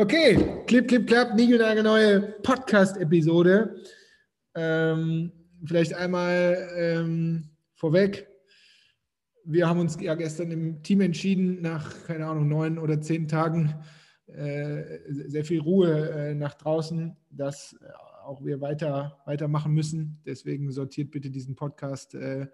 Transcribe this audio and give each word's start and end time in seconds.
Okay, 0.00 0.64
Clip, 0.66 0.88
Clip, 0.88 1.06
Clap, 1.06 1.36
neue 1.36 2.22
Podcast-Episode. 2.42 3.76
Ähm, 4.54 5.30
vielleicht 5.62 5.92
einmal 5.92 6.70
ähm, 6.74 7.50
vorweg. 7.74 8.26
Wir 9.44 9.68
haben 9.68 9.78
uns 9.78 10.00
ja 10.00 10.14
gestern 10.14 10.52
im 10.52 10.82
Team 10.82 11.02
entschieden, 11.02 11.60
nach, 11.60 11.92
keine 12.06 12.24
Ahnung, 12.24 12.48
neun 12.48 12.78
oder 12.78 13.02
zehn 13.02 13.28
Tagen 13.28 13.74
äh, 14.28 15.00
sehr 15.10 15.44
viel 15.44 15.60
Ruhe 15.60 16.08
äh, 16.08 16.34
nach 16.34 16.54
draußen, 16.54 17.14
dass 17.28 17.76
auch 18.24 18.42
wir 18.42 18.62
weiter, 18.62 19.20
weitermachen 19.26 19.74
müssen. 19.74 20.22
Deswegen 20.24 20.72
sortiert 20.72 21.10
bitte 21.10 21.28
diesen 21.28 21.56
Podcast 21.56 22.14
äh, 22.14 22.46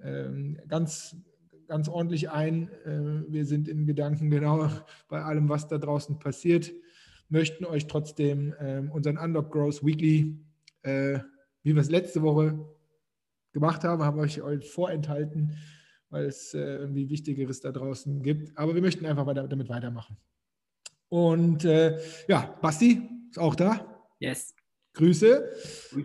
ähm, 0.00 0.60
ganz 0.68 1.16
ganz 1.68 1.88
ordentlich 1.88 2.30
ein. 2.30 2.68
Äh, 2.84 3.30
wir 3.32 3.44
sind 3.44 3.68
in 3.68 3.86
Gedanken 3.86 4.30
genau 4.30 4.68
bei 5.08 5.22
allem, 5.22 5.48
was 5.48 5.68
da 5.68 5.78
draußen 5.78 6.18
passiert. 6.18 6.72
Möchten 7.28 7.64
euch 7.64 7.86
trotzdem 7.86 8.54
ähm, 8.58 8.90
unseren 8.90 9.18
Unlock 9.18 9.52
Growth 9.52 9.84
Weekly, 9.84 10.40
äh, 10.82 11.20
wie 11.62 11.74
wir 11.74 11.82
es 11.82 11.90
letzte 11.90 12.22
Woche 12.22 12.66
gemacht 13.52 13.84
haben, 13.84 14.02
haben 14.02 14.18
euch 14.18 14.40
vorenthalten, 14.70 15.56
weil 16.10 16.24
es 16.24 16.54
äh, 16.54 16.58
irgendwie 16.58 17.10
Wichtigeres 17.10 17.60
da 17.60 17.70
draußen 17.70 18.22
gibt. 18.22 18.56
Aber 18.56 18.74
wir 18.74 18.80
möchten 18.80 19.04
einfach 19.04 19.26
weiter, 19.26 19.46
damit 19.46 19.68
weitermachen. 19.68 20.16
Und 21.10 21.62
ja, 21.64 22.54
Basti 22.60 23.00
ist 23.30 23.38
auch 23.38 23.54
da. 23.54 24.04
Yes. 24.18 24.54
Grüße. 24.92 25.48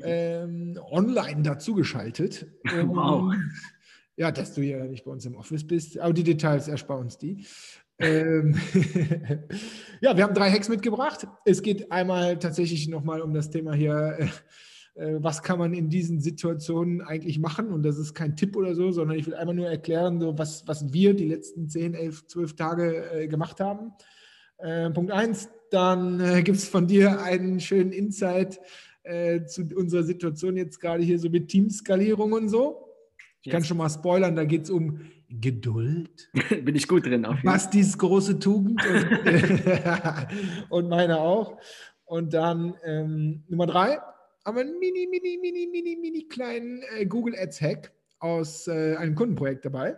Ähm, 0.03 0.79
online 0.91 1.41
dazugeschaltet. 1.41 2.47
Wow. 2.85 3.33
Ja, 4.15 4.31
dass 4.31 4.53
du 4.53 4.61
ja 4.61 4.85
nicht 4.85 5.05
bei 5.05 5.11
uns 5.11 5.25
im 5.25 5.35
Office 5.35 5.65
bist, 5.65 5.97
aber 5.97 6.13
die 6.13 6.23
Details 6.23 6.67
ersparen 6.67 7.05
uns 7.05 7.17
die. 7.17 7.45
Ähm 7.99 8.55
ja, 10.01 10.15
wir 10.15 10.23
haben 10.23 10.33
drei 10.33 10.51
Hacks 10.51 10.69
mitgebracht. 10.69 11.27
Es 11.45 11.61
geht 11.61 11.91
einmal 11.91 12.37
tatsächlich 12.37 12.87
nochmal 12.87 13.21
um 13.21 13.33
das 13.33 13.49
Thema 13.49 13.73
hier, 13.73 14.17
äh, 14.19 14.27
äh, 14.95 15.23
was 15.23 15.41
kann 15.41 15.57
man 15.59 15.73
in 15.73 15.89
diesen 15.89 16.19
Situationen 16.19 17.01
eigentlich 17.01 17.39
machen? 17.39 17.71
Und 17.71 17.83
das 17.83 17.97
ist 17.97 18.13
kein 18.13 18.35
Tipp 18.35 18.55
oder 18.55 18.75
so, 18.75 18.91
sondern 18.91 19.17
ich 19.17 19.25
will 19.25 19.35
einmal 19.35 19.55
nur 19.55 19.67
erklären, 19.67 20.19
so 20.19 20.37
was, 20.37 20.67
was 20.67 20.93
wir 20.93 21.13
die 21.15 21.27
letzten 21.27 21.69
10, 21.69 21.95
11, 21.95 22.27
12 22.27 22.55
Tage 22.55 23.11
äh, 23.11 23.27
gemacht 23.27 23.59
haben. 23.59 23.93
Äh, 24.57 24.91
Punkt 24.91 25.11
eins, 25.11 25.49
dann 25.71 26.19
äh, 26.19 26.43
gibt 26.43 26.57
es 26.57 26.67
von 26.67 26.87
dir 26.87 27.21
einen 27.21 27.59
schönen 27.59 27.91
Insight 27.91 28.59
äh, 29.03 29.43
zu 29.45 29.63
unserer 29.75 30.03
Situation 30.03 30.55
jetzt 30.55 30.79
gerade 30.79 31.03
hier 31.03 31.19
so 31.19 31.29
mit 31.29 31.49
Teamskalierung 31.49 32.31
und 32.33 32.49
so. 32.49 32.92
Ich 33.45 33.51
kann 33.51 33.63
schon 33.63 33.77
mal 33.77 33.89
spoilern, 33.89 34.35
da 34.37 34.45
geht 34.45 34.63
es 34.63 34.69
um 34.69 35.01
Geduld. 35.27 36.29
Bin 36.63 36.75
ich 36.75 36.87
gut 36.87 37.05
drin. 37.05 37.25
Auf 37.25 37.39
Was 37.43 37.69
dieses 37.69 37.97
große 37.97 38.39
Tugend 38.39 38.81
und, 38.85 40.69
und 40.69 40.89
meine 40.89 41.19
auch. 41.19 41.59
Und 42.05 42.33
dann 42.33 42.75
ähm, 42.83 43.43
Nummer 43.49 43.65
drei 43.65 43.97
haben 44.45 44.55
wir 44.55 44.61
einen 44.61 44.79
mini, 44.79 45.07
mini, 45.09 45.37
mini, 45.41 45.67
mini, 45.67 45.97
mini 45.99 46.27
kleinen 46.27 46.83
äh, 46.95 47.05
Google 47.05 47.35
Ads 47.37 47.61
Hack 47.61 47.91
aus 48.19 48.67
äh, 48.67 48.95
einem 48.95 49.15
Kundenprojekt 49.15 49.65
dabei. 49.65 49.97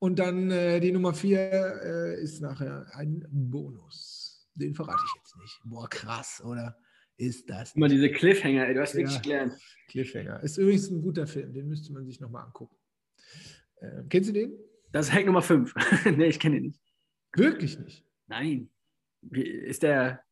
Und 0.00 0.18
dann 0.18 0.50
äh, 0.50 0.80
die 0.80 0.92
Nummer 0.92 1.14
vier 1.14 1.38
äh, 1.40 2.22
ist 2.22 2.40
nachher 2.40 2.86
ein 2.94 3.24
Bonus. 3.30 4.48
Den 4.54 4.74
verrate 4.74 5.02
ich 5.06 5.20
jetzt 5.20 5.36
nicht. 5.36 5.60
Boah, 5.64 5.88
krass, 5.88 6.42
oder? 6.44 6.76
Ist 7.20 7.50
das. 7.50 7.76
Immer 7.76 7.88
diese 7.88 8.10
Cliffhanger, 8.10 8.66
ey, 8.66 8.72
du 8.72 8.80
hast 8.80 8.94
ja. 8.94 9.00
wirklich 9.00 9.20
gelernt. 9.20 9.52
Cliffhanger. 9.88 10.42
Ist 10.42 10.56
übrigens 10.56 10.90
ein 10.90 11.02
guter 11.02 11.26
Film, 11.26 11.52
den 11.52 11.68
müsste 11.68 11.92
man 11.92 12.06
sich 12.06 12.18
nochmal 12.18 12.46
angucken. 12.46 12.74
Äh, 13.76 14.04
kennst 14.08 14.30
du 14.30 14.32
den? 14.32 14.54
Das 14.90 15.08
ist 15.08 15.12
Hack 15.12 15.26
Nummer 15.26 15.42
5. 15.42 15.74
nee, 16.16 16.28
ich 16.28 16.40
kenne 16.40 16.56
ihn 16.56 16.62
nicht. 16.62 16.80
Wirklich 17.34 17.78
nicht? 17.78 18.06
Nein. 18.26 18.70
Ist, 19.30 19.82
der, 19.82 20.22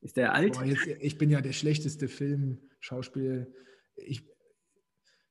ist 0.00 0.16
der 0.16 0.34
alt? 0.34 0.54
Boah, 0.54 0.64
jetzt, 0.64 0.84
ich 0.84 1.16
bin 1.16 1.30
ja 1.30 1.40
der 1.40 1.52
schlechteste 1.52 2.08
Filmschauspieler. 2.08 3.46
Ich, 3.94 4.26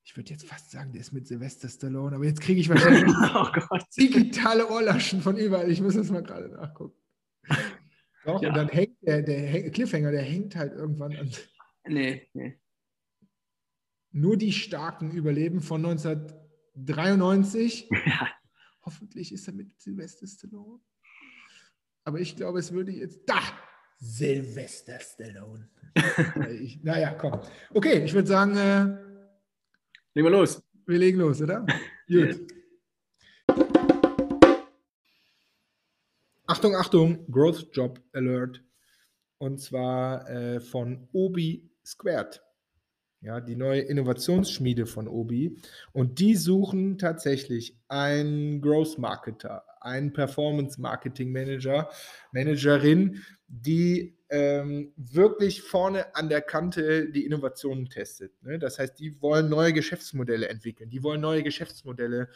ich 0.05 0.15
würde 0.15 0.29
jetzt 0.29 0.45
fast 0.45 0.71
sagen, 0.71 0.93
der 0.93 1.01
ist 1.01 1.11
mit 1.11 1.27
Sylvester 1.27 1.67
Stallone, 1.67 2.15
aber 2.15 2.23
jetzt 2.23 2.39
kriege 2.39 2.61
ich 2.61 2.69
wahrscheinlich 2.69 3.03
oh 3.69 3.77
digitale 3.97 4.69
Ohrlaschen 4.69 5.21
von 5.21 5.35
überall. 5.35 5.69
Ich 5.69 5.81
muss 5.81 5.95
das 5.95 6.09
mal 6.09 6.23
gerade 6.23 6.47
nachgucken. 6.47 7.00
Doch, 8.25 8.41
ja. 8.41 8.49
und 8.49 8.55
dann 8.55 8.69
hängt 8.69 8.97
der, 9.01 9.21
der 9.21 9.69
Cliffhanger, 9.71 10.11
der 10.11 10.21
hängt 10.21 10.55
halt 10.55 10.73
irgendwann 10.73 11.15
an. 11.15 11.31
Nee, 11.87 12.27
nee. 12.33 12.59
Nur 14.11 14.37
die 14.37 14.51
Starken 14.51 15.11
überleben 15.11 15.61
von 15.61 15.85
1993. 15.85 17.89
Ja. 18.05 18.27
Hoffentlich 18.83 19.31
ist 19.31 19.47
er 19.47 19.53
mit 19.53 19.79
Sylvester 19.79 20.25
Stallone. 20.25 20.79
Aber 22.03 22.19
ich 22.19 22.35
glaube, 22.35 22.57
es 22.57 22.71
würde 22.71 22.91
jetzt. 22.91 23.19
Da! 23.27 23.39
Sylvester 23.99 24.99
Stallone. 24.99 25.69
ich, 26.59 26.83
naja, 26.83 27.13
komm. 27.13 27.41
Okay, 27.71 28.03
ich 28.03 28.11
würde 28.13 28.27
sagen. 28.27 28.57
Äh, 28.57 28.85
legen 30.15 30.25
wir 30.25 30.31
los. 30.31 30.63
Wir 30.87 30.97
legen 30.97 31.19
los, 31.19 31.43
oder? 31.43 31.63
Gut. 32.07 32.39
Achtung, 36.51 36.75
Achtung, 36.75 37.31
Growth 37.31 37.69
Job 37.71 38.01
Alert. 38.11 38.61
Und 39.37 39.61
zwar 39.61 40.29
äh, 40.29 40.59
von 40.59 41.07
Obi 41.13 41.71
Squared 41.85 42.41
ja, 43.21 43.39
die 43.39 43.55
neue 43.55 43.81
Innovationsschmiede 43.81 44.87
von 44.87 45.07
Obi. 45.07 45.57
Und 45.93 46.19
die 46.19 46.35
suchen 46.35 46.97
tatsächlich 46.97 47.77
einen 47.87 48.61
Growth 48.61 48.97
Marketer, 48.97 49.63
einen 49.79 50.11
Performance 50.11 50.81
Marketing 50.81 51.31
Manager, 51.31 51.89
Managerin, 52.31 53.21
die 53.47 54.17
ähm, 54.29 54.93
wirklich 54.95 55.61
vorne 55.61 56.15
an 56.15 56.29
der 56.29 56.41
Kante 56.41 57.11
die 57.11 57.25
Innovationen 57.25 57.89
testet. 57.89 58.41
Ne? 58.41 58.57
Das 58.57 58.79
heißt, 58.79 58.99
die 58.99 59.21
wollen 59.21 59.49
neue 59.49 59.73
Geschäftsmodelle 59.73 60.47
entwickeln, 60.49 60.89
die 60.89 61.03
wollen 61.03 61.21
neue 61.21 61.43
Geschäftsmodelle 61.43 62.29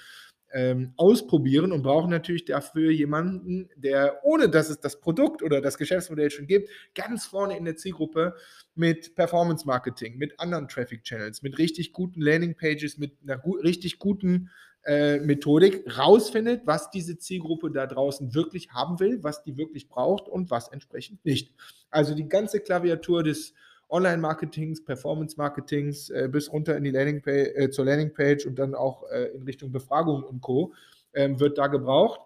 ähm, 0.55 0.93
ausprobieren 0.95 1.73
und 1.73 1.83
brauchen 1.83 2.09
natürlich 2.09 2.45
dafür 2.45 2.89
jemanden, 2.89 3.67
der, 3.75 4.21
ohne 4.23 4.47
dass 4.47 4.69
es 4.69 4.79
das 4.79 5.01
Produkt 5.01 5.43
oder 5.43 5.59
das 5.59 5.77
Geschäftsmodell 5.77 6.31
schon 6.31 6.47
gibt, 6.47 6.69
ganz 6.95 7.25
vorne 7.25 7.57
in 7.57 7.65
der 7.65 7.75
Zielgruppe 7.75 8.35
mit 8.73 9.15
Performance 9.15 9.67
Marketing, 9.67 10.17
mit 10.17 10.39
anderen 10.39 10.69
Traffic 10.69 11.03
Channels, 11.03 11.41
mit 11.41 11.57
richtig 11.57 11.91
guten 11.91 12.21
Landing 12.21 12.55
Pages, 12.55 12.97
mit 12.97 13.17
einer 13.21 13.37
gu 13.37 13.57
richtig 13.57 13.99
guten 13.99 14.49
äh, 14.85 15.19
Methodik 15.19 15.83
rausfindet, 15.97 16.61
was 16.65 16.89
diese 16.89 17.17
Zielgruppe 17.17 17.69
da 17.69 17.85
draußen 17.85 18.33
wirklich 18.33 18.71
haben 18.71 19.01
will, 19.01 19.21
was 19.23 19.43
die 19.43 19.57
wirklich 19.57 19.89
braucht 19.89 20.29
und 20.29 20.51
was 20.51 20.69
entsprechend 20.69 21.25
nicht. 21.25 21.53
Also 21.89 22.15
die 22.15 22.29
ganze 22.29 22.61
Klaviatur 22.61 23.23
des 23.23 23.53
Online-Marketings, 23.89 24.83
Performance-Marketings 24.83 26.09
äh, 26.09 26.29
bis 26.31 26.51
runter 26.51 26.75
in 26.75 26.83
die 26.83 26.91
Landingpage, 26.91 27.51
äh, 27.55 27.69
zur 27.69 27.85
Landingpage 27.85 28.45
und 28.45 28.57
dann 28.57 28.75
auch 28.75 29.03
äh, 29.09 29.25
in 29.35 29.43
Richtung 29.43 29.71
Befragung 29.71 30.23
und 30.23 30.41
Co. 30.41 30.73
Ähm, 31.13 31.39
wird 31.39 31.57
da 31.57 31.67
gebraucht. 31.67 32.19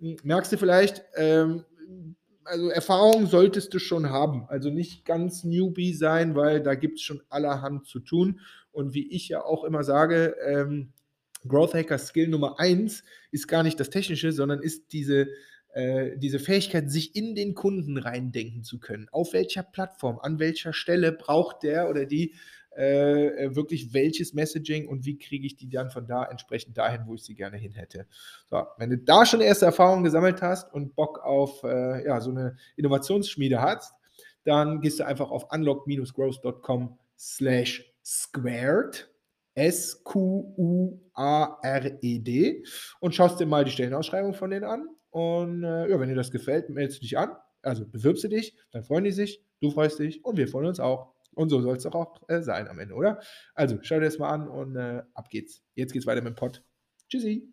Hm, 0.00 0.16
merkst 0.22 0.52
du 0.52 0.56
vielleicht, 0.56 1.04
ähm, 1.16 1.64
also 2.44 2.68
Erfahrung 2.70 3.26
solltest 3.26 3.74
du 3.74 3.78
schon 3.78 4.10
haben. 4.10 4.46
Also 4.48 4.70
nicht 4.70 5.04
ganz 5.04 5.44
Newbie 5.44 5.94
sein, 5.94 6.34
weil 6.34 6.62
da 6.62 6.74
gibt 6.74 6.98
es 6.98 7.02
schon 7.02 7.22
allerhand 7.28 7.86
zu 7.86 8.00
tun. 8.00 8.40
Und 8.72 8.94
wie 8.94 9.10
ich 9.10 9.28
ja 9.28 9.44
auch 9.44 9.64
immer 9.64 9.84
sage, 9.84 10.36
ähm, 10.44 10.92
Growth 11.46 11.74
Hacker 11.74 11.98
Skill 11.98 12.28
Nummer 12.28 12.58
eins 12.58 13.02
ist 13.30 13.48
gar 13.48 13.62
nicht 13.62 13.80
das 13.80 13.90
Technische, 13.90 14.32
sondern 14.32 14.60
ist 14.60 14.92
diese 14.92 15.28
äh, 15.72 16.16
diese 16.16 16.38
Fähigkeit, 16.38 16.90
sich 16.90 17.14
in 17.14 17.34
den 17.34 17.54
Kunden 17.54 17.96
reindenken 17.96 18.62
zu 18.64 18.78
können. 18.78 19.08
Auf 19.10 19.32
welcher 19.32 19.62
Plattform, 19.62 20.18
an 20.18 20.38
welcher 20.38 20.72
Stelle 20.72 21.12
braucht 21.12 21.62
der 21.62 21.88
oder 21.88 22.06
die 22.06 22.34
äh, 22.76 23.26
äh, 23.26 23.56
wirklich 23.56 23.92
welches 23.92 24.32
Messaging 24.32 24.86
und 24.86 25.04
wie 25.04 25.18
kriege 25.18 25.44
ich 25.44 25.56
die 25.56 25.68
dann 25.68 25.90
von 25.90 26.06
da 26.06 26.24
entsprechend 26.24 26.78
dahin, 26.78 27.02
wo 27.06 27.16
ich 27.16 27.24
sie 27.24 27.34
gerne 27.34 27.56
hin 27.56 27.72
hätte. 27.74 28.06
So, 28.46 28.64
wenn 28.78 28.90
du 28.90 28.98
da 28.98 29.26
schon 29.26 29.40
erste 29.40 29.66
Erfahrungen 29.66 30.04
gesammelt 30.04 30.40
hast 30.40 30.72
und 30.72 30.94
Bock 30.94 31.18
auf 31.18 31.64
äh, 31.64 32.06
ja, 32.06 32.20
so 32.20 32.30
eine 32.30 32.56
Innovationsschmiede 32.76 33.60
hast, 33.60 33.92
dann 34.44 34.80
gehst 34.80 35.00
du 35.00 35.04
einfach 35.04 35.32
auf 35.32 35.52
unlock-growth.com 35.52 36.96
slash 37.18 37.92
squared 38.04 39.10
S-Q-U-A-R-E-D 39.54 41.04
und 43.00 43.14
schaust 43.14 43.40
dir 43.40 43.46
mal 43.46 43.64
die 43.64 43.72
Stellenausschreibung 43.72 44.32
von 44.32 44.50
denen 44.50 44.64
an 44.64 44.88
und 45.10 45.64
äh, 45.64 45.88
ja, 45.88 46.00
wenn 46.00 46.08
dir 46.08 46.14
das 46.14 46.30
gefällt, 46.30 46.70
meldest 46.70 46.98
du 46.98 47.02
dich 47.02 47.18
an. 47.18 47.36
Also 47.62 47.86
bewirbst 47.86 48.24
du 48.24 48.28
dich, 48.28 48.56
dann 48.70 48.84
freuen 48.84 49.04
die 49.04 49.12
sich, 49.12 49.44
du 49.60 49.70
freust 49.70 49.98
dich 49.98 50.24
und 50.24 50.36
wir 50.36 50.48
freuen 50.48 50.66
uns 50.66 50.80
auch. 50.80 51.14
Und 51.34 51.50
so 51.50 51.60
soll 51.60 51.76
es 51.76 51.84
doch 51.84 51.94
auch 51.94 52.20
äh, 52.28 52.42
sein 52.42 52.68
am 52.68 52.78
Ende, 52.78 52.94
oder? 52.94 53.20
Also 53.54 53.78
schau 53.82 53.96
dir 53.96 54.06
das 54.06 54.18
mal 54.18 54.30
an 54.30 54.48
und 54.48 54.76
äh, 54.76 55.02
ab 55.14 55.28
geht's. 55.30 55.62
Jetzt 55.74 55.92
geht's 55.92 56.06
weiter 56.06 56.22
mit 56.22 56.34
dem 56.34 56.36
Pod. 56.36 56.64
Tschüssi. 57.08 57.52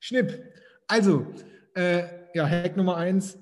Schnipp. 0.00 0.52
Also, 0.86 1.26
äh, 1.74 2.04
ja, 2.34 2.46
Hack 2.46 2.76
Nummer 2.76 2.96
eins, 2.96 3.38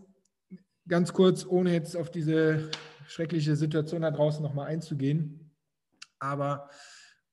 ganz 0.86 1.12
kurz, 1.12 1.44
ohne 1.44 1.72
jetzt 1.72 1.96
auf 1.96 2.10
diese 2.10 2.70
schreckliche 3.08 3.56
Situation 3.56 4.02
da 4.02 4.12
draußen 4.12 4.42
nochmal 4.42 4.68
einzugehen. 4.68 5.52
Aber 6.20 6.70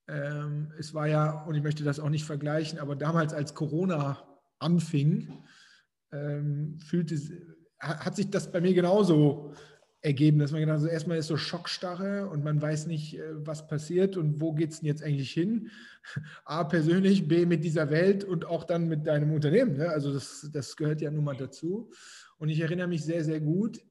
Ähm, 0.10 0.72
es 0.78 0.94
war 0.94 1.08
ja, 1.08 1.44
und 1.44 1.56
ich 1.56 1.64
möchte 1.64 1.84
das 1.84 2.00
auch 2.00 2.10
nicht 2.10 2.26
vergleichen, 2.26 2.80
aber 2.80 2.96
damals, 2.96 3.34
als 3.34 3.54
Corona 3.54 4.24
anfing, 4.60 5.32
ähm, 6.12 6.80
fühlte, 6.80 7.16
hat 7.80 8.16
sich 8.16 8.30
das 8.30 8.52
bei 8.52 8.60
mir 8.60 8.74
genauso 8.74 9.54
ergeben, 10.02 10.40
dass 10.40 10.52
man 10.52 10.62
genau 10.62 10.78
so 10.78 10.88
erstmal 10.88 11.18
ist 11.18 11.28
so 11.28 11.36
Schockstarre 11.36 12.30
und 12.30 12.44
man 12.44 12.62
weiß 12.62 12.88
nicht, 12.88 13.20
äh, 13.20 13.46
was 13.46 13.68
passiert 13.68 14.16
und 14.16 14.40
wo 14.40 14.54
geht 14.54 14.72
es 14.72 14.80
denn 14.80 14.88
jetzt 14.88 15.04
eigentlich 15.04 15.32
hin. 15.32 15.70
A, 16.46 16.64
persönlich, 16.64 17.28
B, 17.28 17.46
mit 17.46 17.64
dieser 17.64 17.90
Welt 17.90 18.24
und 18.24 18.46
auch 18.46 18.64
dann 18.64 18.88
mit 18.88 19.06
deinem 19.06 19.34
Unternehmen. 19.34 19.78
Ne? 19.78 19.90
Also 19.90 20.14
das, 20.14 20.50
das 20.54 20.76
gehört 20.78 21.02
ja 21.02 21.12
nun 21.12 21.26
mal 21.26 21.36
dazu. 21.36 21.92
Und 22.38 22.50
ich 22.50 22.62
erinnere 22.62 22.88
mich 22.88 23.04
sehr, 23.04 23.24
sehr 23.24 23.42
gut, 23.42 23.82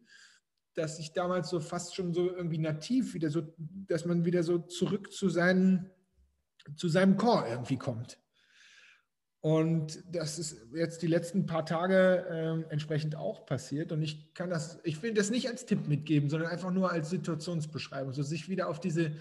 dass 0.75 0.99
ich 0.99 1.12
damals 1.12 1.50
so 1.50 1.61
fast 1.61 1.94
schon 1.94 2.15
so 2.15 2.31
irgendwie 2.31 2.59
nativ 2.59 3.12
wieder 3.12 3.31
so, 3.31 3.43
dass 3.59 4.06
man 4.06 4.25
wieder 4.25 4.43
so 4.43 4.59
zurück 4.59 5.12
zu, 5.12 5.29
seinen, 5.29 5.91
zu 6.76 6.88
seinem 6.88 7.17
Core 7.17 7.49
irgendwie 7.49 7.76
kommt. 7.76 8.19
Und 9.41 10.03
das 10.11 10.38
ist 10.38 10.67
jetzt 10.75 11.00
die 11.03 11.06
letzten 11.06 11.47
paar 11.47 11.65
Tage 11.65 12.26
äh, 12.29 12.73
entsprechend 12.73 13.15
auch 13.15 13.47
passiert. 13.47 13.93
Und 13.93 14.03
ich 14.03 14.35
kann 14.35 14.50
das, 14.50 14.81
ich 14.82 15.00
will 15.03 15.15
das 15.15 15.31
nicht 15.31 15.49
als 15.49 15.65
Tipp 15.65 15.87
mitgeben, 15.87 16.29
sondern 16.29 16.50
einfach 16.50 16.73
nur 16.73 16.91
als 16.91 17.11
Situationsbeschreibung, 17.11 18.12
so 18.12 18.23
sich 18.23 18.49
wieder 18.49 18.69
auf 18.69 18.81
diese, 18.81 19.12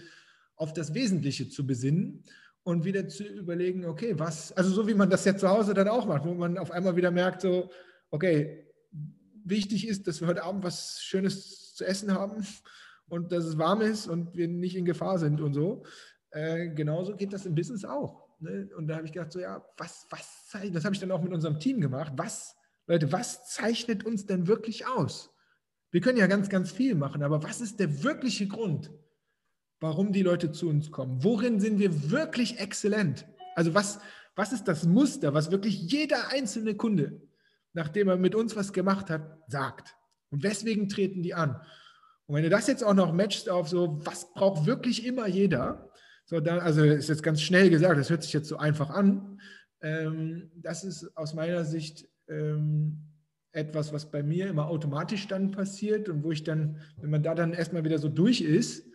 auf 0.56 0.72
das 0.72 0.92
Wesentliche 0.92 1.48
zu 1.48 1.66
besinnen 1.66 2.24
und 2.64 2.84
wieder 2.84 3.06
zu 3.08 3.24
überlegen, 3.24 3.84
okay, 3.84 4.18
was, 4.18 4.52
also 4.52 4.70
so 4.70 4.88
wie 4.88 4.94
man 4.94 5.08
das 5.08 5.24
ja 5.24 5.36
zu 5.36 5.48
Hause 5.48 5.72
dann 5.72 5.88
auch 5.88 6.06
macht, 6.06 6.24
wo 6.24 6.34
man 6.34 6.58
auf 6.58 6.72
einmal 6.72 6.96
wieder 6.96 7.12
merkt, 7.12 7.40
so, 7.40 7.70
okay, 8.10 8.66
wichtig 9.44 9.86
ist, 9.86 10.06
dass 10.08 10.20
wir 10.20 10.28
heute 10.28 10.42
Abend 10.42 10.64
was 10.64 11.00
Schönes 11.00 11.74
zu 11.74 11.84
essen 11.84 12.12
haben 12.12 12.44
und 13.08 13.32
dass 13.32 13.44
es 13.44 13.56
warm 13.56 13.80
ist 13.80 14.08
und 14.08 14.36
wir 14.36 14.48
nicht 14.48 14.76
in 14.76 14.84
Gefahr 14.84 15.18
sind 15.18 15.40
und 15.40 15.54
so. 15.54 15.84
Äh, 16.30 16.68
genauso 16.68 17.16
geht 17.16 17.32
das 17.32 17.46
im 17.46 17.54
Business 17.54 17.84
auch. 17.84 18.28
Ne? 18.40 18.68
Und 18.76 18.88
da 18.88 18.96
habe 18.96 19.06
ich 19.06 19.12
gedacht, 19.12 19.32
so 19.32 19.40
ja, 19.40 19.64
was, 19.76 20.06
was 20.10 20.46
zeichnet, 20.48 20.76
das 20.76 20.84
habe 20.84 20.94
ich 20.94 21.00
dann 21.00 21.10
auch 21.10 21.22
mit 21.22 21.32
unserem 21.32 21.58
Team 21.58 21.80
gemacht. 21.80 22.12
Was, 22.16 22.56
Leute, 22.86 23.12
was 23.12 23.48
zeichnet 23.48 24.04
uns 24.04 24.26
denn 24.26 24.46
wirklich 24.46 24.86
aus? 24.86 25.30
Wir 25.90 26.00
können 26.00 26.18
ja 26.18 26.26
ganz, 26.26 26.48
ganz 26.48 26.70
viel 26.70 26.94
machen, 26.94 27.22
aber 27.22 27.42
was 27.42 27.60
ist 27.60 27.80
der 27.80 28.02
wirkliche 28.02 28.46
Grund, 28.46 28.90
warum 29.80 30.12
die 30.12 30.22
Leute 30.22 30.52
zu 30.52 30.68
uns 30.68 30.90
kommen? 30.90 31.24
Worin 31.24 31.60
sind 31.60 31.78
wir 31.78 32.10
wirklich 32.10 32.58
exzellent? 32.58 33.26
Also 33.54 33.74
was, 33.74 34.00
was 34.36 34.52
ist 34.52 34.68
das 34.68 34.84
Muster, 34.84 35.32
was 35.32 35.50
wirklich 35.50 35.80
jeder 35.80 36.28
einzelne 36.30 36.74
Kunde, 36.74 37.22
nachdem 37.72 38.08
er 38.08 38.16
mit 38.16 38.34
uns 38.34 38.54
was 38.54 38.72
gemacht 38.72 39.08
hat, 39.08 39.38
sagt? 39.46 39.96
Und 40.30 40.42
weswegen 40.42 40.88
treten 40.88 41.22
die 41.22 41.34
an? 41.34 41.60
Und 42.26 42.34
wenn 42.34 42.42
du 42.42 42.50
das 42.50 42.66
jetzt 42.66 42.84
auch 42.84 42.94
noch 42.94 43.14
matchst 43.14 43.48
auf 43.48 43.68
so, 43.68 44.04
was 44.04 44.30
braucht 44.34 44.66
wirklich 44.66 45.06
immer 45.06 45.26
jeder, 45.26 45.87
so, 46.28 46.40
dann, 46.40 46.60
also 46.60 46.84
ist 46.84 47.08
jetzt 47.08 47.22
ganz 47.22 47.40
schnell 47.40 47.70
gesagt, 47.70 47.98
das 47.98 48.10
hört 48.10 48.22
sich 48.22 48.34
jetzt 48.34 48.48
so 48.48 48.58
einfach 48.58 48.90
an. 48.90 49.40
Ähm, 49.80 50.50
das 50.56 50.84
ist 50.84 51.16
aus 51.16 51.32
meiner 51.32 51.64
Sicht 51.64 52.06
ähm, 52.28 52.98
etwas, 53.52 53.94
was 53.94 54.10
bei 54.10 54.22
mir 54.22 54.48
immer 54.48 54.68
automatisch 54.68 55.26
dann 55.26 55.52
passiert 55.52 56.10
und 56.10 56.22
wo 56.22 56.30
ich 56.30 56.44
dann, 56.44 56.82
wenn 57.00 57.08
man 57.08 57.22
da 57.22 57.34
dann 57.34 57.54
erstmal 57.54 57.82
wieder 57.82 57.98
so 57.98 58.10
durch 58.10 58.42
ist, 58.42 58.86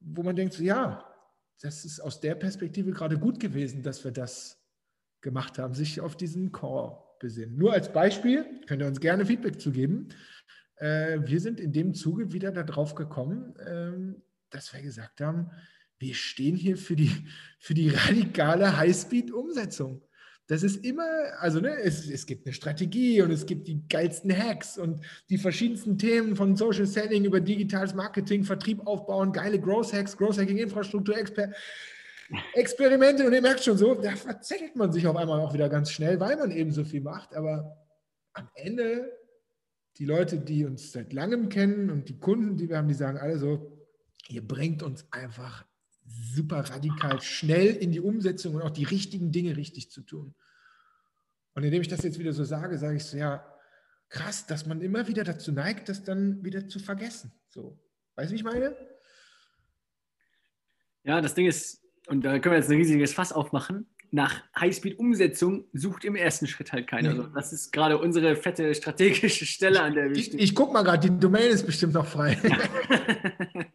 wo 0.00 0.22
man 0.22 0.36
denkt, 0.36 0.52
so, 0.52 0.62
ja, 0.62 1.02
das 1.62 1.86
ist 1.86 1.98
aus 1.98 2.20
der 2.20 2.34
Perspektive 2.34 2.90
gerade 2.90 3.18
gut 3.18 3.40
gewesen, 3.40 3.82
dass 3.82 4.04
wir 4.04 4.10
das 4.10 4.62
gemacht 5.22 5.58
haben, 5.58 5.72
sich 5.72 6.02
auf 6.02 6.14
diesen 6.14 6.52
Core 6.52 7.02
besinnen. 7.20 7.56
Nur 7.56 7.72
als 7.72 7.90
Beispiel, 7.90 8.44
könnt 8.66 8.82
ihr 8.82 8.88
uns 8.88 9.00
gerne 9.00 9.24
Feedback 9.24 9.58
zu 9.58 9.72
geben. 9.72 10.08
Äh, 10.76 11.20
wir 11.24 11.40
sind 11.40 11.58
in 11.58 11.72
dem 11.72 11.94
Zuge 11.94 12.34
wieder 12.34 12.52
darauf 12.52 12.94
gekommen, 12.94 13.54
ähm, 13.66 14.22
dass 14.50 14.74
wir 14.74 14.82
gesagt 14.82 15.22
haben, 15.22 15.50
wir 16.00 16.14
stehen 16.14 16.56
hier 16.56 16.76
für 16.76 16.96
die, 16.96 17.12
für 17.58 17.74
die 17.74 17.90
radikale 17.90 18.76
Highspeed-Umsetzung. 18.76 20.02
Das 20.46 20.64
ist 20.64 20.84
immer, 20.84 21.06
also 21.38 21.60
ne, 21.60 21.76
es, 21.76 22.10
es 22.10 22.26
gibt 22.26 22.44
eine 22.44 22.52
Strategie 22.52 23.22
und 23.22 23.30
es 23.30 23.46
gibt 23.46 23.68
die 23.68 23.86
geilsten 23.86 24.36
Hacks 24.36 24.78
und 24.78 25.04
die 25.28 25.38
verschiedensten 25.38 25.96
Themen 25.96 26.34
von 26.34 26.56
Social 26.56 26.86
Selling 26.86 27.24
über 27.24 27.40
digitales 27.40 27.94
Marketing, 27.94 28.42
Vertrieb 28.42 28.84
aufbauen, 28.84 29.32
geile 29.32 29.60
Growth 29.60 29.92
Hacks, 29.92 30.16
Growth 30.16 30.38
Hacking 30.38 30.58
Infrastruktur, 30.58 31.16
Exper 31.16 31.52
Experimente 32.54 33.26
und 33.26 33.32
ihr 33.32 33.42
merkt 33.42 33.62
schon 33.62 33.76
so, 33.76 33.94
da 33.94 34.14
verzettelt 34.14 34.76
man 34.76 34.92
sich 34.92 35.06
auf 35.06 35.16
einmal 35.16 35.40
auch 35.40 35.52
wieder 35.52 35.68
ganz 35.68 35.90
schnell, 35.90 36.18
weil 36.20 36.36
man 36.36 36.52
eben 36.52 36.70
so 36.70 36.84
viel 36.84 37.00
macht. 37.00 37.34
Aber 37.34 37.76
am 38.34 38.48
Ende, 38.54 39.10
die 39.98 40.04
Leute, 40.04 40.38
die 40.38 40.64
uns 40.64 40.92
seit 40.92 41.12
langem 41.12 41.48
kennen 41.48 41.90
und 41.90 42.08
die 42.08 42.18
Kunden, 42.18 42.56
die 42.56 42.68
wir 42.68 42.78
haben, 42.78 42.88
die 42.88 42.94
sagen 42.94 43.18
alle 43.18 43.38
so, 43.38 43.80
ihr 44.28 44.46
bringt 44.46 44.84
uns 44.84 45.06
einfach 45.10 45.64
super 46.10 46.60
radikal 46.70 47.20
schnell 47.20 47.74
in 47.74 47.92
die 47.92 48.00
Umsetzung 48.00 48.54
und 48.54 48.62
auch 48.62 48.70
die 48.70 48.84
richtigen 48.84 49.32
Dinge 49.32 49.56
richtig 49.56 49.90
zu 49.90 50.02
tun. 50.02 50.34
Und 51.54 51.64
indem 51.64 51.82
ich 51.82 51.88
das 51.88 52.02
jetzt 52.02 52.18
wieder 52.18 52.32
so 52.32 52.44
sage, 52.44 52.78
sage 52.78 52.96
ich 52.96 53.04
so, 53.04 53.16
ja, 53.16 53.44
krass, 54.08 54.46
dass 54.46 54.66
man 54.66 54.80
immer 54.80 55.06
wieder 55.08 55.24
dazu 55.24 55.52
neigt, 55.52 55.88
das 55.88 56.04
dann 56.04 56.44
wieder 56.44 56.68
zu 56.68 56.78
vergessen. 56.78 57.32
So, 57.48 57.78
weißt 58.16 58.30
du, 58.30 58.32
wie 58.32 58.36
ich 58.36 58.44
meine? 58.44 58.76
Ja, 61.04 61.20
das 61.20 61.34
Ding 61.34 61.46
ist, 61.46 61.82
und 62.08 62.22
da 62.24 62.38
können 62.38 62.54
wir 62.54 62.58
jetzt 62.58 62.70
ein 62.70 62.76
riesiges 62.76 63.14
Fass 63.14 63.32
aufmachen. 63.32 63.86
Nach 64.12 64.42
Highspeed-Umsetzung 64.58 65.66
sucht 65.72 66.04
im 66.04 66.16
ersten 66.16 66.48
Schritt 66.48 66.72
halt 66.72 66.88
keiner. 66.88 67.12
Nee. 67.12 67.20
Also 67.20 67.30
das 67.30 67.52
ist 67.52 67.70
gerade 67.72 67.96
unsere 67.96 68.34
fette 68.34 68.74
strategische 68.74 69.46
Stelle, 69.46 69.82
an 69.82 69.94
der 69.94 70.08
wir 70.08 70.20
stehen. 70.20 70.38
Ich, 70.38 70.46
ich 70.46 70.54
gucke 70.54 70.72
mal 70.72 70.82
gerade, 70.82 71.08
die 71.08 71.16
Domain 71.16 71.48
ist 71.48 71.64
bestimmt 71.64 71.94
noch 71.94 72.06
frei. 72.06 72.36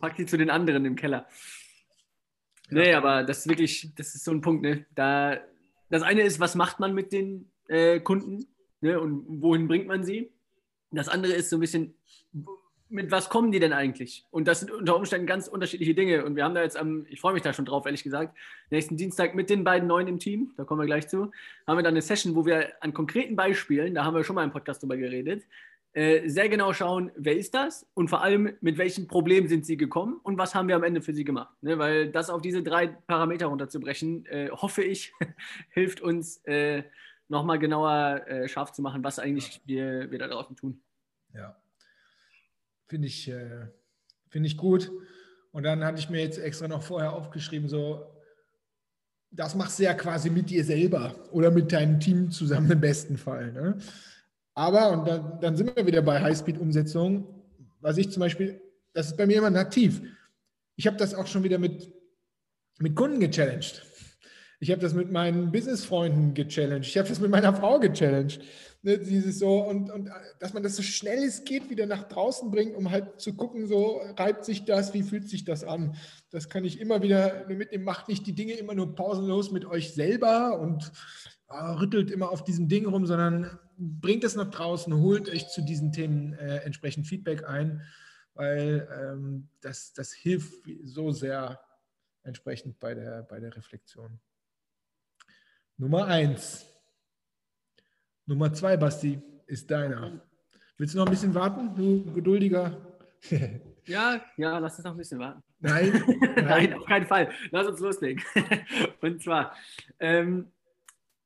Pack 0.00 0.16
die 0.16 0.26
zu 0.26 0.36
den 0.36 0.50
anderen 0.50 0.84
im 0.84 0.96
Keller. 0.96 1.26
Ja. 2.70 2.78
Nee, 2.78 2.94
aber 2.94 3.22
das 3.24 3.38
ist 3.38 3.48
wirklich, 3.48 3.92
das 3.96 4.14
ist 4.14 4.24
so 4.24 4.30
ein 4.30 4.40
Punkt. 4.40 4.62
Ne? 4.62 4.86
Da, 4.94 5.40
das 5.90 6.02
eine 6.02 6.22
ist, 6.22 6.40
was 6.40 6.54
macht 6.54 6.80
man 6.80 6.94
mit 6.94 7.12
den 7.12 7.50
äh, 7.68 8.00
Kunden 8.00 8.46
ne? 8.80 9.00
und 9.00 9.24
wohin 9.42 9.68
bringt 9.68 9.86
man 9.86 10.04
sie? 10.04 10.30
Das 10.90 11.08
andere 11.08 11.32
ist 11.32 11.50
so 11.50 11.56
ein 11.56 11.60
bisschen, 11.60 11.94
mit 12.92 13.10
was 13.10 13.30
kommen 13.30 13.50
die 13.50 13.58
denn 13.58 13.72
eigentlich? 13.72 14.26
Und 14.30 14.46
das 14.46 14.60
sind 14.60 14.70
unter 14.70 14.94
Umständen 14.94 15.26
ganz 15.26 15.48
unterschiedliche 15.48 15.94
Dinge. 15.94 16.24
Und 16.24 16.36
wir 16.36 16.44
haben 16.44 16.54
da 16.54 16.62
jetzt 16.62 16.76
am, 16.76 17.06
ich 17.08 17.20
freue 17.20 17.32
mich 17.32 17.42
da 17.42 17.54
schon 17.54 17.64
drauf, 17.64 17.86
ehrlich 17.86 18.02
gesagt, 18.02 18.36
nächsten 18.70 18.98
Dienstag 18.98 19.34
mit 19.34 19.48
den 19.48 19.64
beiden 19.64 19.88
Neuen 19.88 20.08
im 20.08 20.18
Team, 20.18 20.52
da 20.58 20.64
kommen 20.64 20.82
wir 20.82 20.86
gleich 20.86 21.08
zu, 21.08 21.30
haben 21.66 21.78
wir 21.78 21.82
dann 21.82 21.94
eine 21.94 22.02
Session, 22.02 22.34
wo 22.34 22.44
wir 22.44 22.72
an 22.80 22.92
konkreten 22.92 23.34
Beispielen, 23.34 23.94
da 23.94 24.04
haben 24.04 24.14
wir 24.14 24.24
schon 24.24 24.36
mal 24.36 24.44
im 24.44 24.52
Podcast 24.52 24.82
drüber 24.82 24.98
geredet, 24.98 25.44
äh, 25.94 26.28
sehr 26.28 26.48
genau 26.48 26.72
schauen, 26.72 27.10
wer 27.16 27.36
ist 27.36 27.54
das 27.54 27.86
und 27.92 28.08
vor 28.08 28.22
allem, 28.22 28.56
mit 28.60 28.78
welchen 28.78 29.08
Problemen 29.08 29.48
sind 29.48 29.66
sie 29.66 29.76
gekommen 29.76 30.20
und 30.22 30.38
was 30.38 30.54
haben 30.54 30.68
wir 30.68 30.76
am 30.76 30.84
Ende 30.84 31.02
für 31.02 31.12
sie 31.12 31.24
gemacht. 31.24 31.54
Ne? 31.62 31.78
Weil 31.78 32.10
das 32.10 32.30
auf 32.30 32.40
diese 32.40 32.62
drei 32.62 32.86
Parameter 32.86 33.46
runterzubrechen, 33.46 34.24
äh, 34.26 34.48
hoffe 34.50 34.82
ich, 34.82 35.12
hilft 35.70 36.00
uns 36.00 36.38
äh, 36.44 36.84
nochmal 37.28 37.58
genauer 37.58 38.26
äh, 38.26 38.48
scharf 38.48 38.72
zu 38.72 38.80
machen, 38.80 39.04
was 39.04 39.18
eigentlich 39.18 39.60
wir, 39.66 40.10
wir 40.10 40.18
da 40.18 40.28
draußen 40.28 40.56
tun. 40.56 40.80
Ja, 41.34 41.60
finde 42.86 43.08
ich, 43.08 43.28
äh, 43.28 43.66
find 44.28 44.46
ich 44.46 44.56
gut. 44.56 44.90
Und 45.50 45.64
dann 45.64 45.84
hatte 45.84 45.98
ich 45.98 46.08
mir 46.08 46.22
jetzt 46.22 46.38
extra 46.38 46.68
noch 46.68 46.82
vorher 46.82 47.12
aufgeschrieben, 47.12 47.68
so, 47.68 48.06
das 49.30 49.54
machst 49.54 49.78
du 49.78 49.82
ja 49.82 49.94
quasi 49.94 50.30
mit 50.30 50.48
dir 50.48 50.64
selber 50.64 51.14
oder 51.32 51.50
mit 51.50 51.72
deinem 51.72 52.00
Team 52.00 52.30
zusammen 52.30 52.70
im 52.70 52.80
besten 52.80 53.18
Fall. 53.18 53.52
Ne? 53.52 53.78
Aber, 54.54 54.90
und 54.90 55.06
dann, 55.06 55.40
dann 55.40 55.56
sind 55.56 55.74
wir 55.74 55.86
wieder 55.86 56.02
bei 56.02 56.20
Highspeed-Umsetzung, 56.20 57.26
was 57.80 57.96
ich 57.96 58.10
zum 58.10 58.20
Beispiel, 58.20 58.60
das 58.92 59.08
ist 59.08 59.16
bei 59.16 59.26
mir 59.26 59.38
immer 59.38 59.50
nativ. 59.50 60.02
Ich 60.76 60.86
habe 60.86 60.96
das 60.96 61.14
auch 61.14 61.26
schon 61.26 61.42
wieder 61.42 61.58
mit, 61.58 61.92
mit 62.78 62.94
Kunden 62.94 63.20
gechallenged. 63.20 63.82
Ich 64.60 64.70
habe 64.70 64.80
das 64.80 64.94
mit 64.94 65.10
meinen 65.10 65.50
Business-Freunden 65.50 66.34
gechallenged. 66.34 66.86
Ich 66.86 66.96
habe 66.96 67.08
das 67.08 67.18
mit 67.18 67.30
meiner 67.30 67.54
Frau 67.54 67.80
gechallenged. 67.80 68.40
Ne, 68.84 68.98
dieses 68.98 69.38
so, 69.38 69.60
und, 69.60 69.90
und 69.90 70.10
dass 70.40 70.54
man 70.54 70.62
das 70.62 70.74
so 70.74 70.82
schnell 70.82 71.22
es 71.22 71.44
geht 71.44 71.70
wieder 71.70 71.86
nach 71.86 72.04
draußen 72.04 72.50
bringt, 72.50 72.76
um 72.76 72.90
halt 72.90 73.20
zu 73.20 73.34
gucken, 73.34 73.66
so 73.66 74.00
reibt 74.16 74.44
sich 74.44 74.64
das, 74.64 74.92
wie 74.92 75.04
fühlt 75.04 75.28
sich 75.28 75.44
das 75.44 75.62
an. 75.62 75.96
Das 76.30 76.48
kann 76.48 76.64
ich 76.64 76.80
immer 76.80 77.00
wieder 77.02 77.46
mitnehmen. 77.48 77.84
Macht 77.84 78.08
nicht 78.08 78.26
die 78.26 78.34
Dinge 78.34 78.54
immer 78.54 78.74
nur 78.74 78.94
pausenlos 78.94 79.52
mit 79.52 79.64
euch 79.64 79.94
selber 79.94 80.58
und 80.58 80.90
rüttelt 81.52 82.10
immer 82.10 82.30
auf 82.30 82.44
diesem 82.44 82.68
Ding 82.68 82.86
rum, 82.86 83.06
sondern 83.06 83.58
bringt 83.78 84.24
es 84.24 84.36
nach 84.36 84.50
draußen, 84.50 84.94
holt 84.94 85.28
euch 85.28 85.48
zu 85.48 85.62
diesen 85.62 85.92
Themen 85.92 86.34
äh, 86.34 86.58
entsprechend 86.58 87.06
Feedback 87.06 87.48
ein, 87.48 87.82
weil 88.34 88.88
ähm, 88.92 89.48
das, 89.60 89.92
das 89.92 90.12
hilft 90.12 90.64
so 90.82 91.10
sehr 91.10 91.60
entsprechend 92.22 92.78
bei 92.78 92.94
der, 92.94 93.22
bei 93.22 93.40
der 93.40 93.54
Reflexion. 93.56 94.20
Nummer 95.76 96.06
eins. 96.06 96.66
Nummer 98.26 98.52
zwei, 98.52 98.76
Basti, 98.76 99.20
ist 99.46 99.70
deiner. 99.70 100.20
Willst 100.76 100.94
du 100.94 100.98
noch 100.98 101.06
ein 101.06 101.12
bisschen 101.12 101.34
warten, 101.34 101.74
du 101.74 102.12
geduldiger? 102.12 102.80
ja, 103.86 104.20
ja, 104.36 104.58
lass 104.58 104.76
uns 104.76 104.84
noch 104.84 104.92
ein 104.92 104.98
bisschen 104.98 105.18
warten. 105.18 105.42
Nein, 105.58 105.92
nein. 106.36 106.44
nein 106.44 106.74
auf 106.74 106.84
keinen 106.86 107.06
Fall. 107.06 107.30
Lass 107.50 107.66
uns 107.66 107.80
loslegen. 107.80 108.22
Und 109.00 109.22
zwar, 109.22 109.54
ähm, 109.98 110.50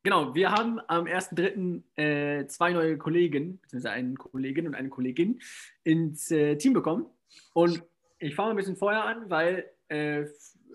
Genau, 0.07 0.37
wir 0.37 0.53
haben 0.53 0.79
am 0.87 1.07
1.3. 1.07 1.83
Äh, 1.97 2.47
zwei 2.47 2.73
neue 2.73 2.97
Kollegen, 2.97 3.59
beziehungsweise 3.61 3.93
einen 3.93 4.17
Kollegen 4.17 4.69
und 4.69 4.77
eine 4.77 4.89
Kollegin 4.89 5.41
ins 5.83 6.31
äh, 6.31 6.55
Team 6.55 6.75
bekommen. 6.75 7.07
Und 7.55 7.83
ich 8.21 8.37
fange 8.37 8.51
ein 8.51 8.57
bisschen 8.57 8.77
vorher 8.77 9.05
an, 9.05 9.29
weil 9.31 9.69
äh, 9.89 10.27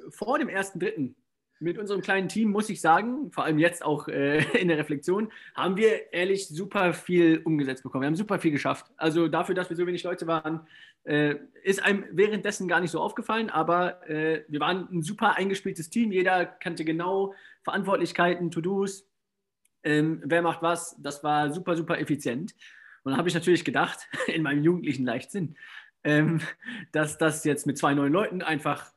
vor 0.10 0.38
dem 0.38 0.50
ersten 0.50 0.82
Dritten 0.82 1.16
mit 1.62 1.78
unserem 1.78 2.02
kleinen 2.02 2.28
Team, 2.28 2.52
muss 2.52 2.70
ich 2.70 2.82
sagen, 2.82 3.32
vor 3.32 3.46
allem 3.46 3.58
jetzt 3.58 3.86
auch 3.86 4.10
äh, 4.10 4.44
in 4.60 4.68
der 4.68 4.78
Reflexion, 4.78 5.32
haben 5.56 5.78
wir 5.78 6.12
ehrlich 6.12 6.50
super 6.50 6.92
viel 6.92 7.42
umgesetzt 7.46 7.84
bekommen. 7.84 8.02
Wir 8.02 8.08
haben 8.08 8.18
super 8.18 8.38
viel 8.38 8.52
geschafft. 8.52 8.92
Also 8.98 9.30
dafür, 9.30 9.56
dass 9.56 9.70
wir 9.70 9.78
so 9.78 9.88
wenig 9.88 10.04
Leute 10.04 10.28
waren, 10.28 10.68
äh, 11.06 11.36
ist 11.64 11.82
einem 11.82 12.04
währenddessen 12.12 12.68
gar 12.68 12.82
nicht 12.82 12.92
so 12.92 13.00
aufgefallen, 13.00 13.50
aber 13.50 14.06
äh, 14.10 14.44
wir 14.50 14.60
waren 14.60 14.90
ein 14.92 15.04
super 15.04 15.38
eingespieltes 15.38 15.90
Team. 15.90 16.12
Jeder 16.12 16.46
kannte 16.46 16.84
genau 16.84 17.34
Verantwortlichkeiten, 17.64 18.52
To-Dos, 18.52 19.08
ähm, 19.84 20.22
wer 20.26 20.42
macht 20.42 20.62
was. 20.62 20.96
Das 21.00 21.24
war 21.24 21.52
super, 21.52 21.76
super 21.76 22.00
effizient. 22.00 22.54
Und 23.04 23.12
dann 23.12 23.18
habe 23.18 23.30
ich 23.30 23.36
natürlich 23.36 23.66
gedacht, 23.66 24.08
in 24.28 24.44
meinem 24.44 24.64
jugendlichen 24.64 25.06
Leichtsinn, 25.06 25.56
ähm, 26.04 26.42
dass 26.92 27.18
das 27.18 27.44
jetzt 27.44 27.66
mit 27.66 27.78
zwei 27.78 27.94
neuen 27.94 28.14
Leuten 28.14 28.42
einfach 28.42 28.92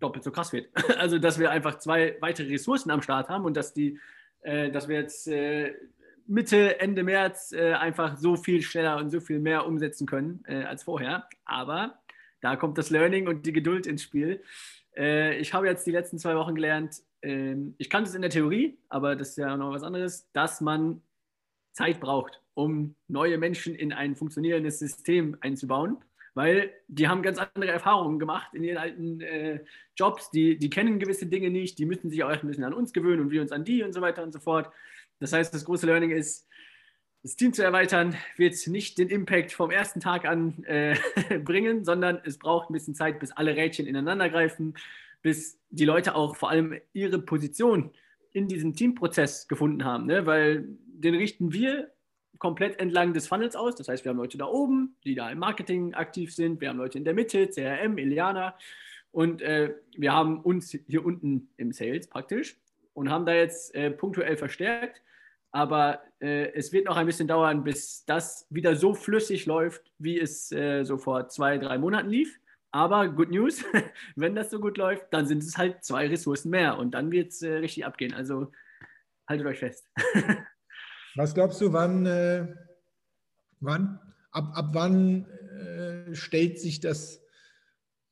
doppelt 0.00 0.24
so 0.24 0.30
krass 0.30 0.52
wird. 0.52 0.68
Also, 0.98 1.18
dass 1.18 1.38
wir 1.38 1.50
einfach 1.50 1.78
zwei 1.78 2.16
weitere 2.20 2.52
Ressourcen 2.52 2.90
am 2.90 3.02
Start 3.02 3.28
haben 3.28 3.44
und 3.44 3.56
dass, 3.56 3.72
die, 3.72 3.98
äh, 4.42 4.70
dass 4.70 4.88
wir 4.88 4.96
jetzt 4.96 5.28
äh, 5.28 5.74
Mitte, 6.26 6.80
Ende 6.80 7.02
März 7.02 7.52
äh, 7.52 7.72
einfach 7.74 8.16
so 8.16 8.36
viel 8.36 8.62
schneller 8.62 8.96
und 8.96 9.10
so 9.10 9.20
viel 9.20 9.38
mehr 9.38 9.66
umsetzen 9.66 10.06
können 10.06 10.42
äh, 10.46 10.64
als 10.64 10.82
vorher. 10.82 11.28
Aber 11.44 11.98
da 12.40 12.56
kommt 12.56 12.78
das 12.78 12.90
Learning 12.90 13.28
und 13.28 13.46
die 13.46 13.52
Geduld 13.52 13.86
ins 13.86 14.02
Spiel. 14.02 14.42
Äh, 14.96 15.38
ich 15.38 15.54
habe 15.54 15.66
jetzt 15.66 15.86
die 15.86 15.92
letzten 15.92 16.18
zwei 16.18 16.34
Wochen 16.36 16.54
gelernt, 16.54 17.02
ich 17.22 17.90
kannte 17.90 18.08
es 18.08 18.14
in 18.14 18.22
der 18.22 18.30
Theorie, 18.30 18.78
aber 18.88 19.16
das 19.16 19.30
ist 19.30 19.38
ja 19.38 19.56
noch 19.56 19.72
was 19.72 19.82
anderes, 19.82 20.30
dass 20.32 20.60
man 20.60 21.02
Zeit 21.72 21.98
braucht, 21.98 22.40
um 22.54 22.94
neue 23.08 23.38
Menschen 23.38 23.74
in 23.74 23.92
ein 23.92 24.14
funktionierendes 24.14 24.78
System 24.78 25.36
einzubauen 25.40 25.98
weil 26.36 26.70
die 26.86 27.08
haben 27.08 27.22
ganz 27.22 27.38
andere 27.38 27.72
Erfahrungen 27.72 28.18
gemacht 28.18 28.52
in 28.52 28.62
ihren 28.62 28.76
alten 28.76 29.20
äh, 29.22 29.60
Jobs, 29.96 30.30
die, 30.30 30.58
die 30.58 30.68
kennen 30.68 30.98
gewisse 30.98 31.24
Dinge 31.24 31.48
nicht, 31.48 31.78
die 31.78 31.86
müssen 31.86 32.10
sich 32.10 32.22
auch 32.22 32.28
ein 32.28 32.46
bisschen 32.46 32.64
an 32.64 32.74
uns 32.74 32.92
gewöhnen 32.92 33.22
und 33.22 33.30
wir 33.30 33.40
uns 33.40 33.52
an 33.52 33.64
die 33.64 33.82
und 33.82 33.94
so 33.94 34.02
weiter 34.02 34.22
und 34.22 34.34
so 34.34 34.38
fort. 34.38 34.70
Das 35.18 35.32
heißt, 35.32 35.54
das 35.54 35.64
große 35.64 35.86
Learning 35.86 36.10
ist, 36.10 36.46
das 37.22 37.36
Team 37.36 37.54
zu 37.54 37.64
erweitern, 37.64 38.14
wird 38.36 38.54
nicht 38.66 38.98
den 38.98 39.08
Impact 39.08 39.52
vom 39.52 39.70
ersten 39.70 40.00
Tag 40.00 40.26
an 40.26 40.62
äh, 40.64 40.98
bringen, 41.42 41.86
sondern 41.86 42.20
es 42.22 42.38
braucht 42.38 42.68
ein 42.68 42.74
bisschen 42.74 42.94
Zeit, 42.94 43.18
bis 43.18 43.32
alle 43.32 43.56
Rädchen 43.56 43.86
ineinander 43.86 44.28
greifen, 44.28 44.74
bis 45.22 45.58
die 45.70 45.84
Leute 45.84 46.14
auch 46.14 46.36
vor 46.36 46.50
allem 46.50 46.74
ihre 46.92 47.18
Position 47.18 47.90
in 48.32 48.48
diesem 48.48 48.74
Teamprozess 48.74 49.48
gefunden 49.48 49.84
haben, 49.84 50.06
ne? 50.06 50.26
weil 50.26 50.66
den 50.86 51.14
richten 51.14 51.52
wir 51.52 51.90
komplett 52.38 52.78
entlang 52.80 53.12
des 53.14 53.28
Funnels 53.28 53.56
aus. 53.56 53.76
Das 53.76 53.88
heißt, 53.88 54.04
wir 54.04 54.10
haben 54.10 54.18
Leute 54.18 54.38
da 54.38 54.46
oben, 54.46 54.96
die 55.04 55.14
da 55.14 55.30
im 55.30 55.38
Marketing 55.38 55.94
aktiv 55.94 56.34
sind. 56.34 56.60
Wir 56.60 56.68
haben 56.68 56.76
Leute 56.76 56.98
in 56.98 57.04
der 57.04 57.14
Mitte, 57.14 57.48
CRM, 57.48 57.98
Iliana. 57.98 58.54
Und 59.10 59.40
äh, 59.40 59.74
wir 59.96 60.12
haben 60.12 60.40
uns 60.40 60.76
hier 60.86 61.04
unten 61.04 61.48
im 61.56 61.72
Sales 61.72 62.08
praktisch 62.08 62.58
und 62.92 63.10
haben 63.10 63.24
da 63.24 63.32
jetzt 63.32 63.74
äh, 63.74 63.90
punktuell 63.90 64.36
verstärkt. 64.36 65.02
Aber 65.52 66.02
äh, 66.20 66.52
es 66.52 66.72
wird 66.72 66.84
noch 66.84 66.96
ein 66.96 67.06
bisschen 67.06 67.28
dauern, 67.28 67.64
bis 67.64 68.04
das 68.04 68.46
wieder 68.50 68.76
so 68.76 68.94
flüssig 68.94 69.46
läuft, 69.46 69.90
wie 69.98 70.20
es 70.20 70.52
äh, 70.52 70.84
so 70.84 70.98
vor 70.98 71.28
zwei, 71.28 71.56
drei 71.56 71.78
Monaten 71.78 72.10
lief. 72.10 72.38
Aber 72.76 73.08
good 73.08 73.30
news, 73.30 73.64
wenn 74.16 74.34
das 74.34 74.50
so 74.50 74.60
gut 74.60 74.76
läuft, 74.76 75.06
dann 75.10 75.26
sind 75.26 75.42
es 75.42 75.56
halt 75.56 75.82
zwei 75.82 76.08
Ressourcen 76.08 76.50
mehr 76.50 76.76
und 76.76 76.90
dann 76.90 77.10
wird 77.10 77.32
es 77.32 77.40
äh, 77.40 77.54
richtig 77.54 77.86
abgehen. 77.86 78.12
Also 78.12 78.52
haltet 79.26 79.46
euch 79.46 79.60
fest. 79.60 79.88
Was 81.16 81.32
glaubst 81.32 81.58
du, 81.62 81.72
wann, 81.72 82.04
äh, 82.04 82.54
wann 83.60 83.98
ab, 84.30 84.52
ab 84.54 84.66
wann 84.74 85.24
äh, 85.24 86.14
stellt 86.14 86.60
sich 86.60 86.80
das 86.80 87.24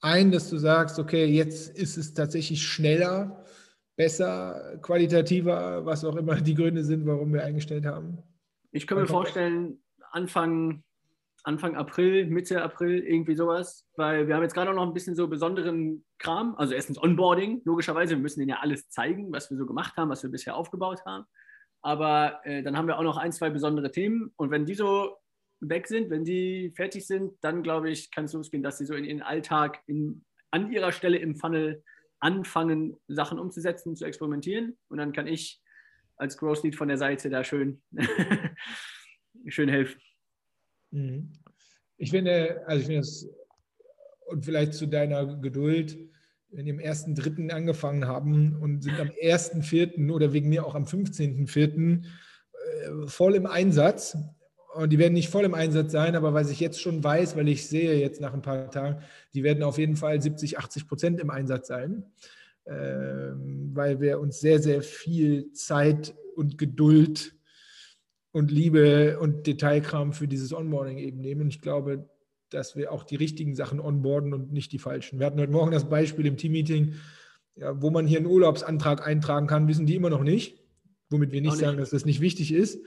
ein, 0.00 0.32
dass 0.32 0.48
du 0.48 0.56
sagst, 0.56 0.98
okay, 0.98 1.26
jetzt 1.26 1.76
ist 1.76 1.98
es 1.98 2.14
tatsächlich 2.14 2.62
schneller, 2.66 3.44
besser, 3.96 4.78
qualitativer, 4.80 5.84
was 5.84 6.06
auch 6.06 6.16
immer 6.16 6.40
die 6.40 6.54
Gründe 6.54 6.84
sind, 6.84 7.04
warum 7.04 7.34
wir 7.34 7.44
eingestellt 7.44 7.84
haben? 7.84 8.22
Ich 8.70 8.86
kann 8.86 8.96
mir 8.96 9.06
vorstellen, 9.06 9.82
Anfang, 10.10 10.82
Anfang 11.44 11.76
April, 11.76 12.26
Mitte 12.26 12.62
April, 12.62 13.04
irgendwie 13.04 13.34
sowas, 13.34 13.86
weil 13.96 14.26
wir 14.26 14.34
haben 14.34 14.42
jetzt 14.42 14.54
gerade 14.54 14.70
auch 14.70 14.74
noch 14.74 14.86
ein 14.86 14.94
bisschen 14.94 15.14
so 15.14 15.28
besonderen 15.28 16.04
Kram. 16.18 16.54
Also 16.56 16.74
erstens 16.74 17.00
Onboarding, 17.00 17.60
logischerweise, 17.64 18.16
wir 18.16 18.22
müssen 18.22 18.40
denen 18.40 18.48
ja 18.48 18.60
alles 18.60 18.88
zeigen, 18.88 19.30
was 19.30 19.50
wir 19.50 19.58
so 19.58 19.66
gemacht 19.66 19.96
haben, 19.96 20.08
was 20.08 20.22
wir 20.22 20.30
bisher 20.30 20.56
aufgebaut 20.56 21.04
haben. 21.04 21.26
Aber 21.82 22.40
äh, 22.44 22.62
dann 22.62 22.78
haben 22.78 22.88
wir 22.88 22.98
auch 22.98 23.02
noch 23.02 23.18
ein, 23.18 23.30
zwei 23.30 23.50
besondere 23.50 23.90
Themen. 23.90 24.32
Und 24.36 24.50
wenn 24.50 24.64
die 24.64 24.74
so 24.74 25.18
weg 25.60 25.86
sind, 25.86 26.08
wenn 26.08 26.24
die 26.24 26.72
fertig 26.74 27.06
sind, 27.06 27.32
dann 27.42 27.62
glaube 27.62 27.90
ich, 27.90 28.10
kann 28.10 28.24
es 28.24 28.32
losgehen, 28.32 28.62
dass 28.62 28.78
sie 28.78 28.86
so 28.86 28.94
in 28.94 29.04
ihren 29.04 29.20
Alltag 29.20 29.82
in, 29.86 30.24
an 30.50 30.72
ihrer 30.72 30.92
Stelle 30.92 31.18
im 31.18 31.36
Funnel 31.36 31.82
anfangen, 32.20 32.96
Sachen 33.06 33.38
umzusetzen, 33.38 33.96
zu 33.96 34.06
experimentieren. 34.06 34.78
Und 34.88 34.96
dann 34.96 35.12
kann 35.12 35.26
ich 35.26 35.60
als 36.16 36.38
Growth 36.38 36.62
Lead 36.62 36.74
von 36.74 36.88
der 36.88 36.96
Seite 36.96 37.28
da 37.28 37.44
schön, 37.44 37.82
schön 39.48 39.68
helfen. 39.68 40.00
Mhm. 40.94 41.32
Ich 41.96 42.10
finde, 42.10 42.62
also 42.66 42.80
ich 42.80 42.86
finde 42.86 43.00
das, 43.00 43.28
und 44.26 44.44
vielleicht 44.44 44.74
zu 44.74 44.86
deiner 44.86 45.36
Geduld, 45.36 45.98
wenn 46.50 46.64
die 46.64 46.72
am 46.72 46.78
1.3. 46.78 47.50
angefangen 47.50 48.06
haben 48.06 48.56
und 48.60 48.82
sind 48.82 48.98
am 48.98 49.08
1.4. 49.08 50.10
oder 50.10 50.32
wegen 50.32 50.48
mir 50.48 50.64
auch 50.64 50.74
am 50.74 50.84
15.4. 50.84 52.02
Äh, 52.02 53.06
voll 53.06 53.34
im 53.34 53.46
Einsatz. 53.46 54.16
Und 54.74 54.90
die 54.92 54.98
werden 54.98 55.14
nicht 55.14 55.28
voll 55.28 55.44
im 55.44 55.54
Einsatz 55.54 55.92
sein, 55.92 56.16
aber 56.16 56.34
was 56.34 56.50
ich 56.50 56.58
jetzt 56.58 56.80
schon 56.80 57.02
weiß, 57.04 57.36
weil 57.36 57.48
ich 57.48 57.68
sehe 57.68 57.96
jetzt 57.98 58.20
nach 58.20 58.34
ein 58.34 58.42
paar 58.42 58.70
Tagen, 58.70 59.02
die 59.32 59.44
werden 59.44 59.62
auf 59.62 59.78
jeden 59.78 59.96
Fall 59.96 60.20
70, 60.20 60.58
80 60.58 60.88
Prozent 60.88 61.20
im 61.20 61.30
Einsatz 61.30 61.68
sein, 61.68 62.04
ähm, 62.66 63.70
weil 63.72 64.00
wir 64.00 64.18
uns 64.18 64.40
sehr, 64.40 64.60
sehr 64.60 64.82
viel 64.82 65.52
Zeit 65.52 66.14
und 66.34 66.58
Geduld 66.58 67.33
und 68.34 68.50
Liebe 68.50 69.20
und 69.20 69.46
Detailkram 69.46 70.12
für 70.12 70.26
dieses 70.26 70.52
Onboarding 70.52 70.98
eben 70.98 71.20
nehmen. 71.20 71.46
Ich 71.48 71.62
glaube, 71.62 72.10
dass 72.50 72.74
wir 72.74 72.90
auch 72.90 73.04
die 73.04 73.14
richtigen 73.14 73.54
Sachen 73.54 73.78
onboarden 73.78 74.34
und 74.34 74.52
nicht 74.52 74.72
die 74.72 74.80
falschen. 74.80 75.20
Wir 75.20 75.26
hatten 75.26 75.38
heute 75.38 75.52
Morgen 75.52 75.70
das 75.70 75.88
Beispiel 75.88 76.26
im 76.26 76.36
Teammeeting, 76.36 76.94
ja, 77.54 77.80
wo 77.80 77.90
man 77.90 78.08
hier 78.08 78.18
einen 78.18 78.26
Urlaubsantrag 78.26 79.06
eintragen 79.06 79.46
kann, 79.46 79.68
wissen 79.68 79.86
die 79.86 79.94
immer 79.94 80.10
noch 80.10 80.24
nicht. 80.24 80.60
Womit 81.10 81.30
wir 81.30 81.42
nicht, 81.42 81.52
nicht. 81.52 81.60
sagen, 81.60 81.78
dass 81.78 81.90
das 81.90 82.04
nicht 82.04 82.20
wichtig 82.20 82.52
ist. 82.52 82.84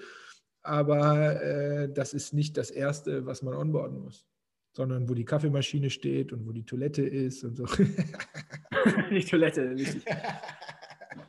Aber 0.64 1.42
äh, 1.42 1.94
das 1.94 2.14
ist 2.14 2.34
nicht 2.34 2.58
das 2.58 2.70
Erste, 2.70 3.26
was 3.26 3.42
man 3.42 3.54
onboarden 3.54 4.02
muss, 4.02 4.28
sondern 4.74 5.08
wo 5.08 5.14
die 5.14 5.24
Kaffeemaschine 5.24 5.90
steht 5.90 6.34
und 6.34 6.46
wo 6.46 6.52
die 6.52 6.66
Toilette 6.66 7.04
ist 7.04 7.46
und 7.46 7.56
so. 7.56 7.66
die 9.12 9.24
Toilette, 9.24 9.78
wichtig. 9.78 10.04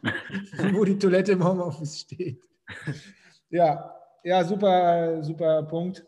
wo 0.73 0.85
die 0.85 0.99
Toilette 0.99 1.33
im 1.33 1.45
Homeoffice 1.45 2.01
steht. 2.01 2.49
Ja, 3.51 3.95
ja, 4.29 4.45
super, 4.45 5.23
super 5.23 5.63
Punkt. 5.63 6.07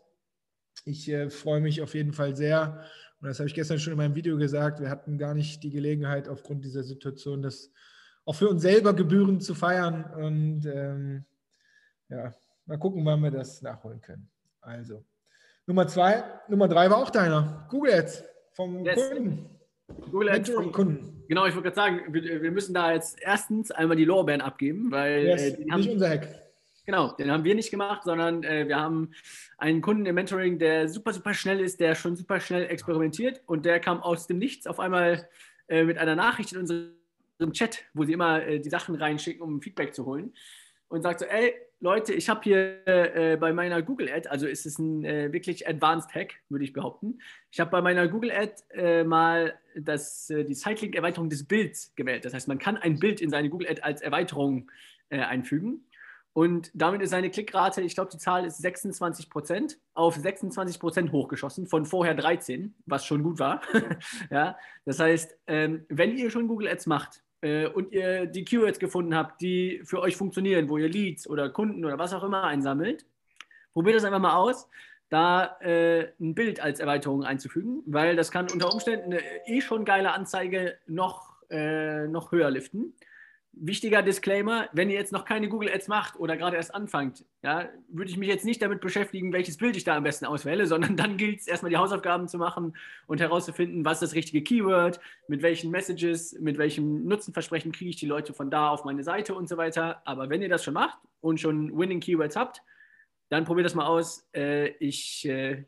Ich 0.85 1.09
äh, 1.09 1.29
freue 1.29 1.59
mich 1.59 1.81
auf 1.81 1.95
jeden 1.95 2.13
Fall 2.13 2.35
sehr. 2.35 2.83
Und 3.19 3.27
das 3.27 3.39
habe 3.39 3.47
ich 3.47 3.55
gestern 3.55 3.79
schon 3.79 3.93
in 3.93 3.97
meinem 3.97 4.15
Video 4.15 4.37
gesagt. 4.37 4.79
Wir 4.79 4.89
hatten 4.89 5.17
gar 5.17 5.33
nicht 5.33 5.63
die 5.63 5.71
Gelegenheit, 5.71 6.29
aufgrund 6.29 6.63
dieser 6.63 6.83
Situation, 6.83 7.41
das 7.41 7.71
auch 8.25 8.35
für 8.35 8.49
uns 8.49 8.61
selber 8.61 8.93
gebührend 8.93 9.43
zu 9.43 9.55
feiern. 9.55 10.05
Und 10.15 10.65
ähm, 10.67 11.25
ja, 12.09 12.31
mal 12.67 12.77
gucken, 12.77 13.03
wann 13.05 13.23
wir 13.23 13.31
das 13.31 13.63
nachholen 13.63 14.01
können. 14.01 14.29
Also, 14.61 15.03
Nummer 15.65 15.87
zwei, 15.87 16.23
Nummer 16.47 16.67
drei 16.67 16.89
war 16.91 16.97
auch 16.97 17.09
deiner. 17.09 17.65
Google 17.69 17.93
Ads 17.93 18.23
vom 18.53 18.85
yes. 18.85 19.09
Kunden. 19.09 19.49
Google 20.11 20.29
Ads 20.29 20.49
vom 20.51 20.71
Kunden. 20.71 21.23
Genau, 21.27 21.45
ich 21.47 21.55
wollte 21.55 21.71
gerade 21.71 21.75
sagen, 21.75 22.13
wir, 22.13 22.41
wir, 22.41 22.51
müssen 22.51 22.73
da 22.73 22.93
jetzt 22.93 23.17
erstens 23.19 23.71
einmal 23.71 23.97
die 23.97 24.05
Lorbeeren 24.05 24.41
abgeben, 24.41 24.91
weil 24.91 25.23
yes, 25.23 25.41
äh, 25.41 25.65
nicht 25.65 25.89
unser 25.89 26.09
Hack. 26.09 26.40
Genau, 26.85 27.11
den 27.11 27.31
haben 27.31 27.43
wir 27.43 27.53
nicht 27.53 27.69
gemacht, 27.69 28.03
sondern 28.03 28.43
äh, 28.43 28.67
wir 28.67 28.77
haben 28.77 29.11
einen 29.57 29.81
Kunden 29.81 30.05
im 30.07 30.15
Mentoring, 30.15 30.57
der 30.57 30.89
super, 30.89 31.13
super 31.13 31.33
schnell 31.33 31.59
ist, 31.59 31.79
der 31.79 31.93
schon 31.93 32.15
super 32.15 32.39
schnell 32.39 32.65
experimentiert 32.65 33.41
und 33.45 33.65
der 33.65 33.79
kam 33.79 34.01
aus 34.01 34.25
dem 34.25 34.39
Nichts 34.39 34.65
auf 34.65 34.79
einmal 34.79 35.29
äh, 35.67 35.83
mit 35.83 35.99
einer 35.99 36.15
Nachricht 36.15 36.53
in 36.53 36.59
unserem 36.59 37.53
Chat, 37.53 37.83
wo 37.93 38.03
sie 38.03 38.13
immer 38.13 38.43
äh, 38.43 38.59
die 38.59 38.69
Sachen 38.69 38.95
reinschicken, 38.95 39.43
um 39.43 39.61
Feedback 39.61 39.93
zu 39.93 40.07
holen 40.07 40.33
und 40.87 41.03
sagt 41.03 41.19
so, 41.19 41.25
ey 41.27 41.53
Leute, 41.79 42.13
ich 42.13 42.29
habe 42.29 42.41
hier 42.43 42.87
äh, 42.87 43.37
bei 43.37 43.53
meiner 43.53 43.81
Google 43.83 44.11
Ad, 44.11 44.27
also 44.29 44.47
ist 44.47 44.65
es 44.65 44.79
ein 44.79 45.05
äh, 45.05 45.31
wirklich 45.31 45.67
Advanced 45.67 46.13
Hack, 46.15 46.35
würde 46.49 46.65
ich 46.65 46.73
behaupten. 46.73 47.19
Ich 47.51 47.59
habe 47.59 47.71
bei 47.71 47.81
meiner 47.81 48.07
Google 48.07 48.31
Ad 48.31 48.53
äh, 48.71 49.03
mal 49.03 49.53
das, 49.75 50.27
die 50.27 50.53
Sightlink-Erweiterung 50.53 51.29
des 51.29 51.47
Bilds 51.47 51.93
gewählt. 51.95 52.25
Das 52.25 52.33
heißt, 52.33 52.47
man 52.47 52.59
kann 52.59 52.77
ein 52.77 52.99
Bild 52.99 53.21
in 53.21 53.29
seine 53.29 53.49
Google 53.49 53.69
Ad 53.69 53.81
als 53.81 54.01
Erweiterung 54.01 54.69
einfügen. 55.09 55.85
Und 56.33 56.71
damit 56.73 57.01
ist 57.01 57.09
seine 57.09 57.29
Klickrate, 57.29 57.81
ich 57.81 57.93
glaube, 57.93 58.11
die 58.11 58.17
Zahl 58.17 58.45
ist 58.45 58.57
26 58.57 59.29
Prozent, 59.29 59.79
auf 59.93 60.15
26 60.15 60.79
Prozent 60.79 61.11
hochgeschossen, 61.11 61.67
von 61.67 61.85
vorher 61.85 62.15
13, 62.15 62.73
was 62.85 63.05
schon 63.05 63.21
gut 63.23 63.39
war. 63.39 63.61
ja, 64.31 64.57
das 64.85 64.99
heißt, 64.99 65.37
ähm, 65.47 65.85
wenn 65.89 66.17
ihr 66.17 66.31
schon 66.31 66.47
Google 66.47 66.69
Ads 66.69 66.87
macht 66.87 67.21
äh, 67.41 67.67
und 67.67 67.91
ihr 67.91 68.27
die 68.27 68.45
Keywords 68.45 68.79
gefunden 68.79 69.13
habt, 69.13 69.41
die 69.41 69.81
für 69.83 69.99
euch 69.99 70.15
funktionieren, 70.15 70.69
wo 70.69 70.77
ihr 70.77 70.87
Leads 70.87 71.27
oder 71.27 71.49
Kunden 71.49 71.83
oder 71.83 71.99
was 71.99 72.13
auch 72.13 72.23
immer 72.23 72.45
einsammelt, 72.45 73.05
probiert 73.73 73.97
das 73.97 74.05
einfach 74.05 74.19
mal 74.19 74.35
aus. 74.35 74.69
da 75.09 75.57
äh, 75.59 76.13
ein 76.21 76.33
Bild 76.33 76.61
als 76.61 76.79
Erweiterung 76.79 77.25
einzufügen, 77.25 77.83
weil 77.85 78.15
das 78.15 78.31
kann 78.31 78.47
unter 78.49 78.71
Umständen 78.71 79.11
eine 79.11 79.21
eh 79.45 79.59
schon 79.59 79.83
geile 79.83 80.13
Anzeige 80.13 80.77
noch, 80.87 81.35
äh, 81.49 82.07
noch 82.07 82.31
höher 82.31 82.49
liften. 82.49 82.93
Wichtiger 83.53 84.01
Disclaimer, 84.01 84.69
wenn 84.71 84.89
ihr 84.89 84.95
jetzt 84.95 85.11
noch 85.11 85.25
keine 85.25 85.49
Google 85.49 85.69
Ads 85.69 85.89
macht 85.89 86.17
oder 86.17 86.37
gerade 86.37 86.55
erst 86.55 86.73
anfangt, 86.73 87.25
ja, 87.43 87.67
würde 87.89 88.09
ich 88.09 88.17
mich 88.17 88.29
jetzt 88.29 88.45
nicht 88.45 88.61
damit 88.61 88.79
beschäftigen, 88.79 89.33
welches 89.33 89.57
Bild 89.57 89.75
ich 89.75 89.83
da 89.83 89.97
am 89.97 90.03
besten 90.03 90.25
auswähle, 90.25 90.65
sondern 90.67 90.95
dann 90.95 91.17
gilt 91.17 91.41
es 91.41 91.47
erstmal 91.47 91.69
die 91.69 91.77
Hausaufgaben 91.77 92.29
zu 92.29 92.37
machen 92.37 92.75
und 93.07 93.19
herauszufinden, 93.19 93.83
was 93.83 93.99
das 93.99 94.15
richtige 94.15 94.41
Keyword, 94.41 95.01
mit 95.27 95.41
welchen 95.41 95.69
Messages, 95.69 96.37
mit 96.39 96.57
welchem 96.57 97.05
Nutzenversprechen 97.05 97.73
kriege 97.73 97.89
ich 97.89 97.97
die 97.97 98.05
Leute 98.05 98.33
von 98.33 98.49
da 98.49 98.69
auf 98.69 98.85
meine 98.85 99.03
Seite 99.03 99.35
und 99.35 99.49
so 99.49 99.57
weiter. 99.57 100.01
Aber 100.05 100.29
wenn 100.29 100.41
ihr 100.41 100.49
das 100.49 100.63
schon 100.63 100.73
macht 100.73 100.99
und 101.19 101.39
schon 101.39 101.77
Winning 101.77 101.99
Keywords 101.99 102.37
habt, 102.37 102.63
dann 103.29 103.43
probiert 103.43 103.65
das 103.65 103.75
mal 103.75 103.85
aus. 103.85 104.27
Äh, 104.33 104.69
ich 104.79 105.25
äh, 105.25 105.65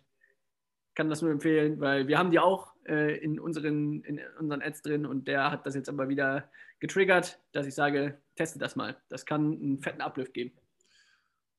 kann 0.96 1.10
das 1.10 1.22
nur 1.22 1.32
empfehlen, 1.32 1.80
weil 1.80 2.08
wir 2.08 2.18
haben 2.18 2.32
die 2.32 2.40
auch 2.40 2.73
äh, 2.88 3.18
in, 3.18 3.40
unseren, 3.40 4.04
in 4.04 4.20
unseren 4.40 4.62
Ads 4.62 4.82
drin 4.82 5.06
und 5.06 5.28
der 5.28 5.52
hat 5.52 5.66
das 5.66 5.76
jetzt 5.76 5.90
aber 5.90 6.10
wieder 6.10 6.50
getriggert, 6.80 7.40
dass 7.52 7.66
ich 7.66 7.76
sage, 7.76 8.18
teste 8.36 8.60
das 8.60 8.76
mal. 8.76 8.98
Das 9.10 9.26
kann 9.26 9.54
einen 9.54 9.82
fetten 9.82 10.02
Uplift 10.02 10.34
geben. 10.34 10.52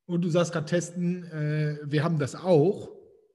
Und 0.06 0.22
du 0.22 0.28
sagst 0.28 0.52
gerade 0.52 0.66
testen, 0.66 1.24
äh, 1.24 1.78
wir 1.84 2.04
haben 2.04 2.18
das 2.18 2.34
auch. 2.34 2.90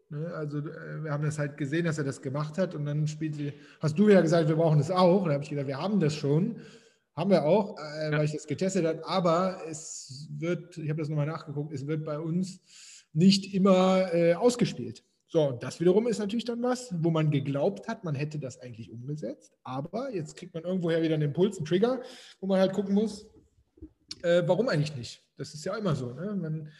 Ne? 0.09 0.31
Also 0.35 0.59
äh, 0.59 1.03
wir 1.03 1.11
haben 1.11 1.23
das 1.23 1.39
halt 1.39 1.57
gesehen, 1.57 1.85
dass 1.85 1.97
er 1.97 2.03
das 2.03 2.21
gemacht 2.21 2.57
hat 2.57 2.75
und 2.75 2.85
dann 2.85 3.07
spielte, 3.07 3.53
hast 3.79 3.97
du 3.97 4.09
ja 4.09 4.21
gesagt, 4.21 4.49
wir 4.49 4.55
brauchen 4.55 4.77
das 4.77 4.91
auch. 4.91 5.25
Da 5.25 5.33
habe 5.33 5.43
ich 5.43 5.49
gesagt, 5.49 5.67
wir 5.67 5.79
haben 5.79 5.99
das 5.99 6.15
schon. 6.15 6.57
Haben 7.15 7.31
wir 7.31 7.43
auch, 7.43 7.77
äh, 7.77 8.11
ja. 8.11 8.17
weil 8.17 8.25
ich 8.25 8.33
das 8.33 8.47
getestet 8.47 8.85
habe. 8.85 9.05
Aber 9.07 9.61
es 9.67 10.27
wird, 10.31 10.77
ich 10.77 10.89
habe 10.89 10.99
das 10.99 11.09
nochmal 11.09 11.25
nachgeguckt, 11.25 11.73
es 11.73 11.87
wird 11.87 12.05
bei 12.05 12.19
uns 12.19 12.61
nicht 13.13 13.53
immer 13.53 14.13
äh, 14.13 14.35
ausgespielt. 14.35 15.03
So, 15.31 15.51
das 15.51 15.79
wiederum 15.79 16.07
ist 16.07 16.17
natürlich 16.17 16.45
dann 16.45 16.63
was, 16.63 16.91
wo 17.03 17.11
man 17.11 17.29
geglaubt 17.29 17.87
hat, 17.87 18.03
man 18.03 18.15
hätte 18.15 18.39
das 18.39 18.59
eigentlich 18.59 18.91
umgesetzt. 18.91 19.55
Aber 19.63 20.11
jetzt 20.11 20.35
kriegt 20.35 20.55
man 20.55 20.63
irgendwoher 20.63 21.03
wieder 21.03 21.13
einen 21.13 21.29
Impuls, 21.29 21.57
einen 21.57 21.67
Trigger, 21.67 22.01
wo 22.39 22.47
man 22.47 22.59
halt 22.59 22.73
gucken 22.73 22.95
muss, 22.95 23.27
äh, 24.23 24.41
warum 24.47 24.67
eigentlich 24.69 24.95
nicht? 24.95 25.23
Das 25.37 25.53
ist 25.53 25.63
ja 25.63 25.77
immer 25.77 25.95
so. 25.95 26.13
Ne? 26.13 26.35
Man, 26.35 26.71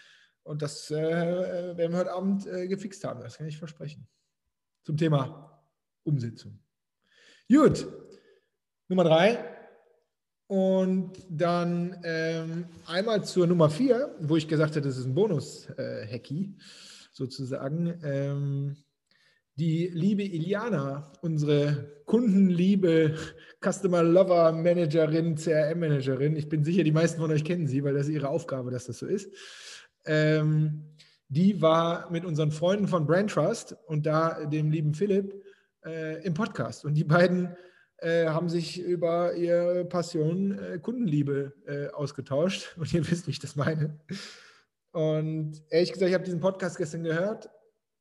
und 0.41 0.63
das 0.63 0.89
äh, 0.89 0.97
werden 0.97 1.91
wir 1.91 1.99
heute 1.99 2.11
Abend 2.11 2.47
äh, 2.47 2.67
gefixt 2.67 3.03
haben, 3.03 3.21
das 3.21 3.37
kann 3.37 3.47
ich 3.47 3.59
versprechen. 3.59 4.07
Zum 4.83 4.97
Thema 4.97 5.63
Umsetzung. 6.03 6.59
Gut, 7.47 7.87
Nummer 8.87 9.03
drei. 9.03 9.45
Und 10.47 11.23
dann 11.29 12.01
ähm, 12.03 12.65
einmal 12.87 13.23
zur 13.23 13.45
Nummer 13.45 13.69
vier, 13.69 14.15
wo 14.19 14.35
ich 14.35 14.47
gesagt 14.47 14.71
habe, 14.75 14.81
das 14.81 14.97
ist 14.97 15.05
ein 15.05 15.13
Bonus-Hacky. 15.13 16.55
Äh, 16.57 16.63
sozusagen. 17.19 17.99
Ähm, 18.03 18.77
die 19.55 19.91
liebe 19.93 20.23
Iliana, 20.23 21.11
unsere 21.21 22.01
Kundenliebe 22.05 23.15
Customer 23.61 24.01
Lover 24.01 24.53
Managerin, 24.53 25.35
CRM 25.35 25.81
Managerin, 25.81 26.35
ich 26.37 26.47
bin 26.47 26.63
sicher, 26.63 26.83
die 26.83 26.93
meisten 26.93 27.19
von 27.19 27.29
euch 27.29 27.43
kennen 27.43 27.67
sie, 27.67 27.83
weil 27.83 27.93
das 27.93 28.07
ist 28.07 28.13
ihre 28.13 28.29
Aufgabe, 28.29 28.71
dass 28.71 28.85
das 28.85 28.99
so 28.99 29.05
ist. 29.05 29.29
Ähm, 30.05 30.85
die 31.27 31.61
war 31.61 32.09
mit 32.09 32.25
unseren 32.25 32.51
Freunden 32.51 32.87
von 32.87 33.05
Brand 33.05 33.31
Trust 33.31 33.75
und 33.85 34.05
da 34.05 34.45
dem 34.45 34.71
lieben 34.71 34.93
Philipp 34.93 35.43
äh, 35.85 36.23
im 36.23 36.33
Podcast. 36.33 36.85
Und 36.85 36.95
die 36.95 37.03
beiden 37.03 37.55
äh, 37.97 38.27
haben 38.27 38.47
sich 38.47 38.81
über 38.81 39.35
ihre 39.35 39.83
Passion 39.83 40.57
äh, 40.57 40.79
Kundenliebe 40.79 41.53
äh, 41.67 41.89
ausgetauscht. 41.89 42.75
Und 42.77 42.93
ihr 42.93 43.05
wisst, 43.11 43.27
wie 43.27 43.31
ich 43.31 43.39
das 43.39 43.57
meine. 43.57 43.99
Und 44.91 45.61
ehrlich 45.69 45.91
gesagt, 45.91 46.09
ich 46.09 46.15
habe 46.15 46.23
diesen 46.23 46.39
Podcast 46.39 46.77
gestern 46.77 47.03
gehört 47.03 47.49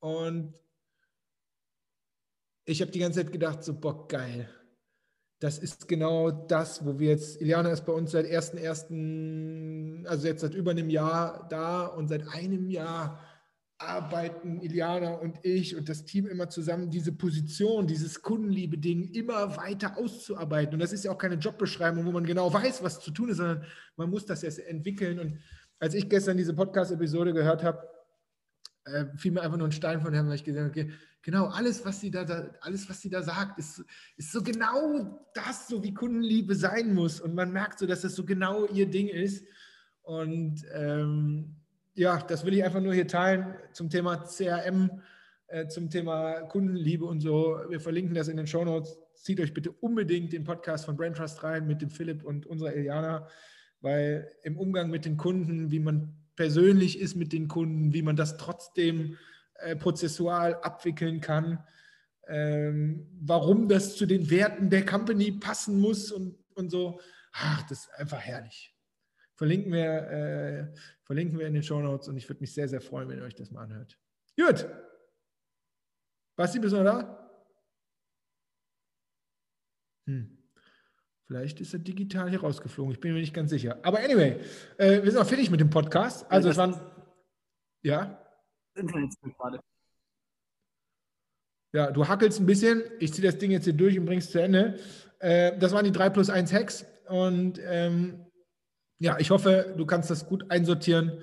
und 0.00 0.54
ich 2.64 2.80
habe 2.80 2.90
die 2.90 2.99
ganze 2.99 3.23
Zeit 3.23 3.33
gedacht, 3.33 3.62
so, 3.62 3.78
boah, 3.78 4.07
geil. 4.09 4.49
Das 5.40 5.59
ist 5.59 5.87
genau 5.87 6.30
das, 6.30 6.85
wo 6.85 6.99
wir 6.99 7.11
jetzt, 7.11 7.40
Iliana 7.40 7.71
ist 7.71 7.87
bei 7.87 7.92
uns 7.92 8.11
seit 8.11 8.26
1.1., 8.26 10.07
also 10.07 10.26
jetzt 10.26 10.40
seit 10.40 10.54
über 10.54 10.73
einem 10.73 10.90
Jahr 10.90 11.47
da 11.49 11.87
und 11.87 12.09
seit 12.09 12.26
einem 12.28 12.68
Jahr 12.71 13.24
arbeiten 13.79 14.61
Iliana 14.61 15.14
und 15.14 15.38
ich 15.44 15.77
und 15.77 15.88
das 15.88 16.05
Team 16.05 16.27
immer 16.27 16.48
zusammen, 16.48 16.90
diese 16.90 17.12
Position, 17.12 17.87
dieses 17.87 18.20
Kundenliebe-Ding 18.22 19.12
immer 19.14 19.57
weiter 19.57 19.96
auszuarbeiten. 19.96 20.74
Und 20.74 20.81
das 20.81 20.92
ist 20.92 21.05
ja 21.05 21.12
auch 21.12 21.18
keine 21.18 21.37
Jobbeschreibung, 21.37 22.05
wo 22.05 22.11
man 22.11 22.27
genau 22.27 22.53
weiß, 22.53 22.83
was 22.83 23.01
zu 23.01 23.12
tun 23.12 23.29
ist, 23.29 23.37
sondern 23.37 23.64
man 23.96 24.11
muss 24.11 24.27
das 24.27 24.42
erst 24.42 24.59
entwickeln. 24.59 25.20
Und 25.20 25.38
als 25.81 25.95
ich 25.95 26.09
gestern 26.09 26.37
diese 26.37 26.55
Podcast-Episode 26.55 27.33
gehört 27.33 27.62
habe, 27.62 27.87
äh, 28.85 29.07
fiel 29.17 29.33
mir 29.33 29.43
einfach 29.43 29.59
nur 29.59 29.69
ein 29.69 29.73
Stein 29.73 30.01
von 30.01 30.12
Herrn, 30.12 30.29
weil 30.29 30.37
ich 30.37 30.45
gesagt 30.45 30.64
habe, 30.64 30.71
okay, 30.71 30.93
genau, 31.23 31.47
alles, 31.47 31.85
was 31.85 32.01
sie 32.01 32.11
da, 32.11 32.25
da, 32.25 32.51
alles, 32.61 32.88
was 32.88 33.01
sie 33.01 33.11
da 33.11 33.23
sagt, 33.23 33.59
ist, 33.59 33.85
ist 34.17 34.33
so 34.33 34.43
genau 34.43 35.27
das, 35.35 35.69
so 35.69 35.83
wie 35.83 35.95
Kundenliebe 35.95 36.55
sein 36.55 36.95
muss. 36.95 37.21
Und 37.21 37.35
man 37.35 37.53
merkt 37.53 37.79
so, 37.79 37.87
dass 37.87 38.03
das 38.03 38.14
so 38.14 38.25
genau 38.25 38.67
ihr 38.67 38.88
Ding 38.88 39.09
ist. 39.09 39.47
Und 40.03 40.64
ähm, 40.73 41.57
ja, 41.95 42.19
das 42.19 42.45
will 42.45 42.55
ich 42.55 42.64
einfach 42.64 42.81
nur 42.81 42.95
hier 42.95 43.07
teilen 43.07 43.55
zum 43.73 43.91
Thema 43.91 44.25
CRM, 44.25 45.03
äh, 45.49 45.67
zum 45.69 45.91
Thema 45.91 46.43
Kundenliebe 46.43 47.05
und 47.05 47.21
so. 47.21 47.61
Wir 47.69 47.81
verlinken 47.81 48.14
das 48.14 48.29
in 48.29 48.37
den 48.37 48.47
Show 48.47 48.64
Notes. 48.64 48.99
Zieht 49.14 49.41
euch 49.41 49.53
bitte 49.53 49.73
unbedingt 49.73 50.33
den 50.33 50.45
Podcast 50.45 50.87
von 50.87 50.97
Brand 50.97 51.17
Trust 51.17 51.43
rein 51.43 51.67
mit 51.67 51.83
dem 51.83 51.91
Philipp 51.91 52.25
und 52.25 52.47
unserer 52.47 52.73
Eliana 52.73 53.29
weil 53.81 54.31
im 54.43 54.59
Umgang 54.59 54.91
mit 54.91 55.05
den 55.05 55.17
Kunden, 55.17 55.71
wie 55.71 55.81
man 55.81 56.17
persönlich 56.37 56.99
ist 56.99 57.17
mit 57.17 57.33
den 57.33 57.49
Kunden, 57.49 57.93
wie 57.93 58.03
man 58.03 58.17
das 58.17 58.37
trotzdem 58.37 59.17
äh, 59.55 59.77
prozessual 59.77 60.55
abwickeln 60.57 61.21
kann, 61.21 61.64
ähm, 62.29 63.09
warum 63.21 63.69
das 63.69 63.97
zu 63.97 64.07
den 64.07 64.31
Werten 64.31 64.71
der 64.71 64.85
Company 64.85 65.33
passen 65.33 65.81
muss 65.81 66.12
und, 66.12 66.38
und 66.55 66.71
so. 66.71 67.01
Ach, 67.33 67.62
das 67.69 67.81
ist 67.81 67.95
einfach 67.95 68.21
herrlich. 68.21 68.75
Verlinken 69.35 69.73
wir, 69.73 69.85
äh, 69.85 70.79
verlinken 71.03 71.38
wir 71.38 71.47
in 71.47 71.55
den 71.55 71.62
Show 71.62 71.81
Notes 71.81 72.09
und 72.09 72.17
ich 72.17 72.29
würde 72.29 72.41
mich 72.41 72.53
sehr, 72.53 72.69
sehr 72.69 72.81
freuen, 72.81 73.09
wenn 73.09 73.19
ihr 73.19 73.25
euch 73.25 73.35
das 73.35 73.51
mal 73.51 73.62
anhört. 73.62 73.99
Gut. 74.37 74.67
Basti, 76.37 76.59
bist 76.61 76.73
du 76.73 76.79
noch 76.79 76.85
da? 76.85 77.31
Hm. 80.07 80.38
Vielleicht 81.29 81.61
ist 81.61 81.75
er 81.75 81.79
digital 81.79 82.31
hier 82.31 82.41
rausgeflogen. 82.41 82.93
Ich 82.93 83.01
bin 83.01 83.12
mir 83.12 83.21
nicht 83.21 83.35
ganz 83.35 83.51
sicher. 83.51 83.79
Aber 83.83 83.99
anyway, 83.99 84.41
äh, 84.79 85.03
wir 85.03 85.12
sind 85.12 85.21
auch 85.21 85.27
fertig 85.27 85.51
mit 85.51 85.61
dem 85.61 85.69
Podcast. 85.69 86.25
Also, 86.33 86.49
es 86.49 86.57
waren. 86.57 86.75
Ja? 87.83 88.19
Ja, 91.75 91.91
du 91.91 92.09
hackelst 92.09 92.41
ein 92.41 92.47
bisschen. 92.47 92.83
Ich 92.99 93.12
ziehe 93.12 93.27
das 93.31 93.37
Ding 93.37 93.51
jetzt 93.51 93.64
hier 93.64 93.75
durch 93.75 93.99
und 93.99 94.07
bringe 94.07 94.21
es 94.21 94.31
zu 94.31 94.41
Ende. 94.41 94.79
Äh, 95.19 95.59
das 95.59 95.73
waren 95.73 95.85
die 95.85 95.93
3 95.93 96.09
plus 96.09 96.31
1 96.31 96.51
Hacks. 96.51 96.87
Und 97.09 97.61
ähm, 97.62 98.25
ja, 98.99 99.19
ich 99.19 99.31
hoffe, 99.31 99.75
du 99.77 99.85
kannst 99.85 100.09
das 100.11 100.27
gut 100.27 100.51
einsortieren. 100.51 101.21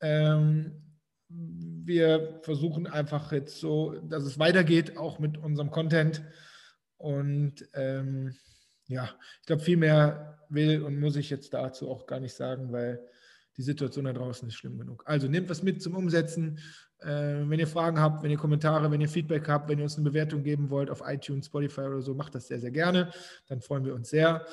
Ähm, 0.00 0.80
wir 1.28 2.38
versuchen 2.42 2.86
einfach 2.86 3.32
jetzt 3.32 3.58
so, 3.58 3.96
dass 4.02 4.22
es 4.22 4.38
weitergeht, 4.38 4.96
auch 4.96 5.18
mit 5.18 5.38
unserem 5.38 5.72
Content. 5.72 6.22
Und 6.98 7.68
ähm, 7.74 8.36
ja, 8.90 9.08
ich 9.40 9.46
glaube, 9.46 9.62
viel 9.62 9.76
mehr 9.76 10.38
will 10.48 10.82
und 10.82 10.98
muss 10.98 11.16
ich 11.16 11.30
jetzt 11.30 11.54
dazu 11.54 11.88
auch 11.88 12.06
gar 12.06 12.20
nicht 12.20 12.34
sagen, 12.34 12.72
weil 12.72 13.00
die 13.56 13.62
Situation 13.62 14.04
da 14.04 14.12
draußen 14.12 14.48
ist 14.48 14.54
schlimm 14.54 14.78
genug. 14.78 15.04
Also 15.06 15.28
nehmt 15.28 15.48
was 15.48 15.62
mit 15.62 15.80
zum 15.82 15.94
Umsetzen. 15.94 16.58
Äh, 16.98 17.48
wenn 17.48 17.58
ihr 17.58 17.66
Fragen 17.66 18.00
habt, 18.00 18.22
wenn 18.22 18.30
ihr 18.30 18.36
Kommentare, 18.36 18.90
wenn 18.90 19.00
ihr 19.00 19.08
Feedback 19.08 19.48
habt, 19.48 19.68
wenn 19.68 19.78
ihr 19.78 19.84
uns 19.84 19.96
eine 19.96 20.08
Bewertung 20.08 20.42
geben 20.42 20.70
wollt 20.70 20.90
auf 20.90 21.02
iTunes, 21.06 21.46
Spotify 21.46 21.82
oder 21.82 22.02
so, 22.02 22.14
macht 22.14 22.34
das 22.34 22.48
sehr, 22.48 22.60
sehr 22.60 22.70
gerne. 22.70 23.12
Dann 23.48 23.60
freuen 23.60 23.84
wir 23.84 23.94
uns 23.94 24.10
sehr. 24.10 24.44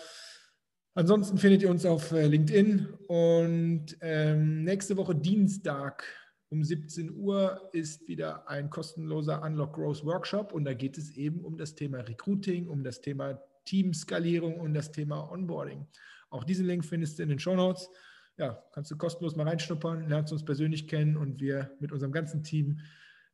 Ansonsten 0.93 1.37
findet 1.37 1.61
ihr 1.61 1.69
uns 1.69 1.85
auf 1.85 2.11
äh, 2.11 2.27
LinkedIn 2.27 2.87
und 3.07 3.97
ähm, 4.01 4.63
nächste 4.63 4.97
Woche 4.97 5.15
Dienstag 5.15 6.03
um 6.49 6.63
17 6.63 7.15
Uhr 7.15 7.69
ist 7.73 8.07
wieder 8.07 8.49
ein 8.49 8.69
kostenloser 8.69 9.43
Unlock 9.43 9.73
Growth 9.73 10.05
Workshop 10.05 10.53
und 10.53 10.65
da 10.65 10.73
geht 10.73 10.97
es 10.97 11.11
eben 11.11 11.41
um 11.41 11.57
das 11.57 11.75
Thema 11.75 11.99
Recruiting, 11.99 12.67
um 12.67 12.83
das 12.83 13.01
Thema 13.01 13.41
Teamskalierung 13.67 14.59
und 14.59 14.73
das 14.73 14.91
Thema 14.91 15.29
Onboarding. 15.29 15.85
Auch 16.29 16.43
diesen 16.43 16.65
Link 16.65 16.85
findest 16.85 17.19
du 17.19 17.23
in 17.23 17.29
den 17.29 17.39
Show 17.39 17.55
Notes. 17.55 17.89
Ja, 18.37 18.63
kannst 18.71 18.91
du 18.91 18.97
kostenlos 18.97 19.35
mal 19.35 19.47
reinschnuppern, 19.47 20.07
lernst 20.07 20.31
uns 20.31 20.45
persönlich 20.45 20.87
kennen 20.87 21.17
und 21.17 21.39
wir 21.39 21.75
mit 21.79 21.91
unserem 21.91 22.11
ganzen 22.11 22.43
Team 22.43 22.79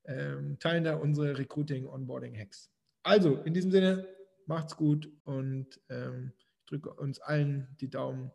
ähm, 0.05 0.57
teilen 0.59 0.83
da 0.83 0.95
unsere 0.95 1.37
Recruiting-Onboarding-Hacks. 1.37 2.71
Also, 3.03 3.41
in 3.43 3.53
diesem 3.53 3.71
Sinne, 3.71 4.07
macht's 4.45 4.75
gut 4.75 5.09
und 5.23 5.79
ähm, 5.89 6.33
ich 6.37 6.47
drücke 6.65 6.93
uns 6.93 7.19
allen 7.19 7.67
die 7.79 7.89
Daumen, 7.89 8.31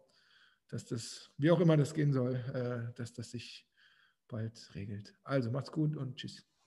dass 0.69 0.85
das, 0.85 1.31
wie 1.39 1.51
auch 1.51 1.61
immer 1.61 1.77
das 1.77 1.95
gehen 1.95 2.13
soll, 2.13 2.37
äh, 2.37 2.95
dass 2.97 3.13
das 3.13 3.31
sich 3.31 3.67
bald 4.29 4.71
regelt. 4.75 5.15
Also, 5.25 5.51
macht's 5.51 5.73
gut 5.73 5.97
und 5.97 6.17
tschüss. 6.17 6.48